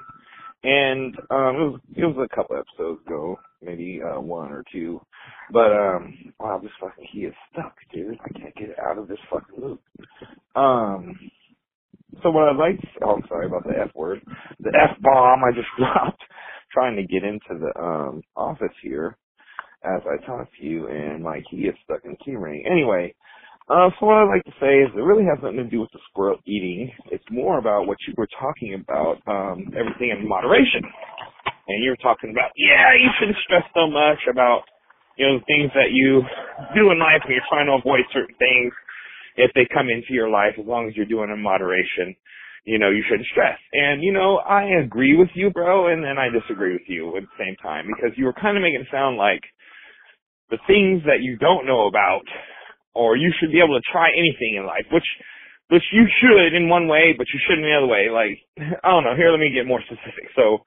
And 0.64 1.16
um, 1.30 1.56
it 1.56 1.70
was 1.72 1.80
it 1.96 2.06
was 2.06 2.28
a 2.32 2.36
couple 2.36 2.56
episodes 2.58 3.02
ago, 3.06 3.38
maybe 3.62 4.00
uh, 4.02 4.20
one 4.20 4.52
or 4.52 4.64
two. 4.72 5.00
But 5.52 5.72
um, 5.72 6.14
wow, 6.40 6.60
this 6.62 6.72
fucking 6.80 7.06
key 7.12 7.20
is 7.26 7.34
stuck, 7.52 7.76
dude. 7.94 8.18
I 8.24 8.38
can't 8.40 8.56
get 8.56 8.70
it 8.70 8.78
out 8.80 8.98
of 8.98 9.08
this 9.08 9.18
fucking 9.32 9.62
loop. 9.64 9.82
Um, 10.56 11.18
so 12.22 12.30
what 12.30 12.48
I'd 12.48 12.56
like 12.56 12.80
to 12.80 12.88
oh, 13.04 13.16
I'm 13.16 13.24
sorry 13.28 13.46
about 13.46 13.64
the 13.64 13.78
F 13.78 13.90
word, 13.94 14.20
the 14.60 14.70
F 14.70 14.96
bomb 15.02 15.44
I 15.44 15.52
just 15.54 15.68
dropped, 15.78 16.22
trying 16.72 16.96
to 16.96 17.04
get 17.04 17.24
into 17.24 17.60
the 17.60 17.80
um 17.80 18.22
office 18.36 18.74
here 18.82 19.16
as 19.84 20.02
I 20.06 20.24
talk 20.26 20.48
to 20.60 20.66
you, 20.66 20.88
and 20.88 21.22
my 21.22 21.40
key 21.50 21.58
is 21.68 21.74
stuck 21.84 22.04
in 22.04 22.12
the 22.12 22.16
key 22.24 22.36
ring. 22.36 22.64
Anyway, 22.70 23.14
uh, 23.68 23.88
so 23.96 24.06
what 24.06 24.20
I'd 24.20 24.28
like 24.28 24.44
to 24.44 24.56
say 24.60 24.84
is 24.84 24.92
it 24.92 25.00
really 25.00 25.24
has 25.24 25.40
nothing 25.40 25.64
to 25.64 25.70
do 25.72 25.80
with 25.80 25.92
the 25.92 26.02
squirrel 26.10 26.36
eating. 26.44 26.92
It's 27.10 27.24
more 27.30 27.58
about 27.58 27.86
what 27.86 27.96
you 28.06 28.12
were 28.16 28.28
talking 28.38 28.76
about, 28.76 29.24
um, 29.26 29.72
everything 29.72 30.12
in 30.12 30.28
moderation. 30.28 30.84
And 31.66 31.82
you 31.82 31.90
were 31.90 32.04
talking 32.04 32.28
about, 32.30 32.52
yeah, 32.60 32.92
you 32.92 33.08
shouldn't 33.18 33.40
stress 33.44 33.64
so 33.72 33.88
much 33.88 34.20
about, 34.28 34.68
you 35.16 35.24
know, 35.24 35.38
the 35.40 35.48
things 35.48 35.72
that 35.72 35.96
you 35.96 36.20
do 36.76 36.92
in 36.92 36.98
life 37.00 37.24
and 37.24 37.32
you're 37.32 37.48
trying 37.48 37.66
to 37.72 37.80
avoid 37.80 38.04
certain 38.12 38.36
things. 38.36 38.72
If 39.36 39.50
they 39.56 39.66
come 39.72 39.88
into 39.88 40.12
your 40.12 40.28
life, 40.28 40.60
as 40.60 40.66
long 40.68 40.86
as 40.86 40.94
you're 40.94 41.08
doing 41.08 41.30
in 41.32 41.40
moderation, 41.40 42.14
you 42.64 42.78
know, 42.78 42.90
you 42.90 43.02
shouldn't 43.08 43.28
stress. 43.32 43.58
And, 43.72 44.02
you 44.02 44.12
know, 44.12 44.44
I 44.44 44.84
agree 44.84 45.16
with 45.16 45.32
you, 45.34 45.48
bro, 45.50 45.88
and 45.88 46.04
then 46.04 46.18
I 46.18 46.28
disagree 46.28 46.72
with 46.72 46.86
you 46.86 47.16
at 47.16 47.24
the 47.24 47.36
same 47.40 47.56
time 47.64 47.86
because 47.88 48.12
you 48.16 48.26
were 48.26 48.36
kind 48.36 48.56
of 48.56 48.62
making 48.62 48.84
it 48.84 48.92
sound 48.92 49.16
like 49.16 49.40
the 50.50 50.60
things 50.66 51.02
that 51.08 51.24
you 51.24 51.36
don't 51.38 51.66
know 51.66 51.88
about 51.88 52.24
or 52.94 53.16
you 53.16 53.32
should 53.38 53.52
be 53.52 53.60
able 53.60 53.76
to 53.76 53.84
try 53.90 54.10
anything 54.10 54.56
in 54.58 54.66
life, 54.66 54.86
which 54.92 55.06
which 55.68 55.84
you 55.92 56.04
should 56.20 56.54
in 56.54 56.68
one 56.68 56.88
way, 56.88 57.14
but 57.16 57.26
you 57.32 57.40
shouldn't 57.46 57.66
in 57.66 57.72
the 57.72 57.78
other 57.78 57.90
way. 57.90 58.08
Like 58.10 58.38
I 58.84 58.88
don't 58.90 59.04
know. 59.04 59.16
Here, 59.16 59.30
let 59.30 59.40
me 59.40 59.50
get 59.52 59.66
more 59.66 59.82
specific. 59.84 60.30
So, 60.36 60.64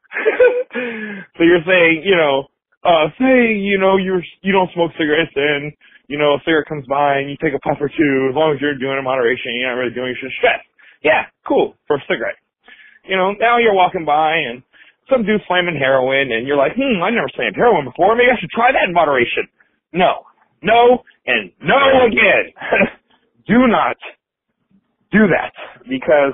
so 1.37 1.41
you're 1.41 1.65
saying, 1.65 2.03
you 2.05 2.15
know, 2.15 2.47
uh, 2.83 3.09
say 3.19 3.55
you 3.55 3.79
know 3.79 3.97
you're 3.97 4.23
you 4.41 4.51
don't 4.53 4.71
smoke 4.73 4.91
cigarettes 4.99 5.33
and 5.35 5.73
you 6.07 6.17
know 6.17 6.35
a 6.35 6.39
cigarette 6.45 6.67
comes 6.67 6.85
by 6.87 7.19
and 7.19 7.29
you 7.29 7.37
take 7.41 7.55
a 7.55 7.63
puff 7.63 7.77
or 7.81 7.89
two. 7.89 8.15
As 8.29 8.35
long 8.35 8.53
as 8.53 8.61
you're 8.61 8.77
doing 8.77 8.95
it 8.95 9.01
in 9.01 9.05
moderation, 9.05 9.57
you're 9.57 9.69
not 9.69 9.79
really 9.79 9.95
doing 9.95 10.11
it, 10.11 10.17
you 10.19 10.29
should 10.29 10.37
stress. 10.37 10.61
Yeah, 11.03 11.29
cool 11.47 11.75
for 11.87 11.97
a 11.97 12.03
cigarette. 12.09 12.37
You 13.07 13.15
know, 13.15 13.31
now 13.39 13.57
you're 13.57 13.75
walking 13.77 14.03
by 14.03 14.35
and 14.35 14.63
some 15.09 15.23
dude's 15.23 15.43
slamming 15.47 15.79
heroin, 15.79 16.31
and 16.31 16.47
you're 16.47 16.59
like, 16.59 16.75
hmm, 16.75 16.99
I've 16.99 17.15
never 17.15 17.31
slammed 17.35 17.55
heroin 17.55 17.87
before. 17.87 18.15
Maybe 18.15 18.31
I 18.31 18.39
should 18.39 18.51
try 18.51 18.71
that 18.71 18.87
in 18.87 18.93
moderation. 18.93 19.47
No, 19.95 20.26
no, 20.63 21.03
and 21.27 21.51
no 21.61 22.05
again. 22.07 22.53
do 23.47 23.67
not 23.67 23.97
do 25.11 25.27
that 25.27 25.53
because 25.89 26.33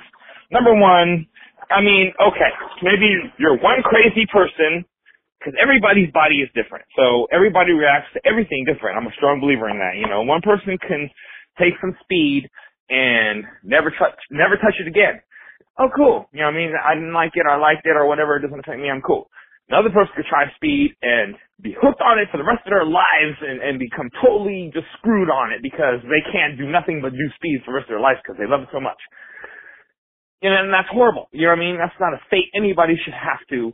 number 0.51 0.73
one, 0.75 1.27
I 1.71 1.81
mean, 1.81 2.13
okay, 2.21 2.51
maybe 2.83 3.07
you're 3.39 3.57
one 3.59 3.81
crazy 3.83 4.25
person 4.31 4.85
because 5.39 5.53
everybody's 5.61 6.11
body 6.13 6.41
is 6.41 6.49
different. 6.55 6.85
So 6.97 7.27
everybody 7.31 7.73
reacts 7.73 8.09
to 8.15 8.21
everything 8.25 8.65
different. 8.65 8.97
I'm 8.97 9.07
a 9.07 9.15
strong 9.17 9.41
believer 9.41 9.69
in 9.69 9.77
that. 9.79 9.97
You 9.99 10.07
know, 10.07 10.23
one 10.23 10.41
person 10.41 10.77
can 10.79 11.09
take 11.59 11.73
some 11.81 11.95
speed 12.03 12.49
and 12.89 13.43
never 13.63 13.91
touch, 13.91 14.17
never 14.31 14.55
touch 14.57 14.75
it 14.79 14.87
again. 14.87 15.21
Oh, 15.79 15.89
cool. 15.95 16.29
You 16.33 16.41
know 16.41 16.47
what 16.47 16.55
I 16.55 16.57
mean? 16.57 16.73
I 16.77 16.93
didn't 16.95 17.13
like 17.13 17.31
it, 17.35 17.45
or 17.45 17.51
I 17.51 17.57
liked 17.57 17.85
it, 17.85 17.97
or 17.97 18.07
whatever. 18.07 18.37
It 18.37 18.43
doesn't 18.43 18.59
affect 18.59 18.79
me. 18.79 18.89
I'm 18.89 19.01
cool. 19.01 19.29
Another 19.71 19.89
person 19.89 20.11
could 20.15 20.27
try 20.27 20.51
speed 20.55 20.93
and 21.01 21.35
be 21.63 21.71
hooked 21.71 22.03
on 22.03 22.19
it 22.19 22.27
for 22.31 22.37
the 22.37 22.43
rest 22.43 22.67
of 22.67 22.71
their 22.75 22.85
lives 22.85 23.39
and, 23.39 23.63
and 23.63 23.79
become 23.79 24.11
totally 24.19 24.69
just 24.75 24.87
screwed 24.99 25.31
on 25.31 25.55
it 25.55 25.63
because 25.63 26.03
they 26.03 26.19
can't 26.35 26.59
do 26.59 26.67
nothing 26.67 26.99
but 26.99 27.15
do 27.15 27.27
speed 27.39 27.63
for 27.63 27.71
the 27.71 27.79
rest 27.79 27.87
of 27.87 27.95
their 27.95 28.03
life 28.03 28.19
because 28.19 28.35
they 28.35 28.49
love 28.49 28.67
it 28.67 28.71
so 28.75 28.83
much. 28.83 28.99
And, 30.43 30.51
and 30.51 30.67
that's 30.67 30.91
horrible. 30.91 31.31
You 31.31 31.47
know 31.47 31.55
what 31.55 31.63
I 31.63 31.65
mean? 31.65 31.77
That's 31.79 31.95
not 32.03 32.11
a 32.11 32.19
fate 32.27 32.51
anybody 32.51 32.99
should 32.99 33.15
have 33.15 33.39
to 33.55 33.71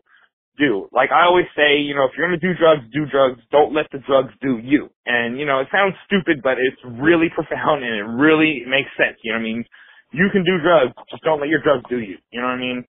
do. 0.61 0.85
Like 0.93 1.09
I 1.09 1.25
always 1.25 1.49
say, 1.55 1.81
you 1.81 1.95
know, 1.95 2.05
if 2.05 2.13
you're 2.13 2.27
gonna 2.27 2.37
do 2.37 2.53
drugs, 2.53 2.85
do 2.93 3.09
drugs. 3.09 3.41
Don't 3.49 3.73
let 3.73 3.89
the 3.89 4.03
drugs 4.05 4.35
do 4.43 4.61
you. 4.61 4.91
And 5.07 5.39
you 5.39 5.47
know, 5.47 5.63
it 5.63 5.71
sounds 5.73 5.97
stupid, 6.05 6.43
but 6.43 6.61
it's 6.61 6.77
really 7.01 7.33
profound 7.33 7.81
and 7.81 7.95
it 7.95 8.07
really 8.19 8.61
makes 8.69 8.91
sense. 8.93 9.17
You 9.23 9.33
know 9.33 9.41
what 9.41 9.49
I 9.49 9.51
mean? 9.57 9.65
You 10.11 10.27
can 10.31 10.43
do 10.43 10.61
drugs, 10.61 10.93
just 11.09 11.23
don't 11.23 11.39
let 11.39 11.49
your 11.49 11.61
drugs 11.63 11.85
do 11.89 11.97
you. 11.97 12.17
You 12.29 12.41
know 12.41 12.47
what 12.53 12.59
I 12.59 12.61
mean? 12.61 12.85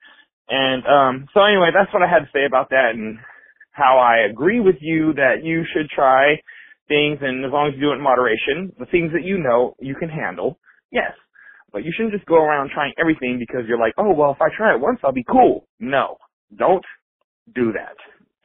And 0.50 0.84
um, 0.86 1.28
so 1.34 1.42
anyway, 1.44 1.70
that's 1.74 1.92
what 1.94 2.02
I 2.04 2.10
had 2.10 2.20
to 2.26 2.30
say 2.34 2.46
about 2.46 2.70
that 2.70 2.92
and 2.94 3.18
how 3.72 3.98
I 3.98 4.28
agree 4.30 4.60
with 4.60 4.76
you 4.80 5.14
that 5.14 5.44
you 5.44 5.64
should 5.74 5.90
try 5.90 6.36
things 6.88 7.18
and 7.22 7.44
as 7.46 7.52
long 7.52 7.68
as 7.68 7.74
you 7.76 7.82
do 7.82 7.92
it 7.92 7.96
in 7.96 8.02
moderation, 8.02 8.72
the 8.78 8.86
things 8.86 9.12
that 9.14 9.24
you 9.24 9.38
know 9.38 9.74
you 9.80 9.96
can 9.96 10.10
handle, 10.10 10.58
yes. 10.92 11.12
But 11.72 11.84
you 11.84 11.92
shouldn't 11.96 12.14
just 12.14 12.26
go 12.26 12.36
around 12.36 12.70
trying 12.74 12.94
everything 13.00 13.38
because 13.40 13.62
you're 13.68 13.80
like, 13.80 13.94
oh, 13.98 14.14
well, 14.14 14.32
if 14.32 14.42
I 14.42 14.48
try 14.56 14.74
it 14.74 14.80
once, 14.80 15.00
I'll 15.04 15.12
be 15.12 15.24
cool. 15.30 15.66
No, 15.80 16.18
don't 16.56 16.84
do 17.54 17.72
that. 17.72 17.96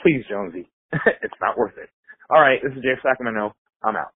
Please, 0.02 0.24
Jonesy. 0.30 0.70
it's 0.94 1.36
not 1.42 1.58
worth 1.58 1.78
it. 1.78 1.90
All 2.30 2.42
right, 2.42 2.60
this 2.64 2.74
is 2.78 2.84
Jay 2.84 2.96
Sacramento. 3.04 3.54
I'm 3.84 3.96
out. 3.98 4.14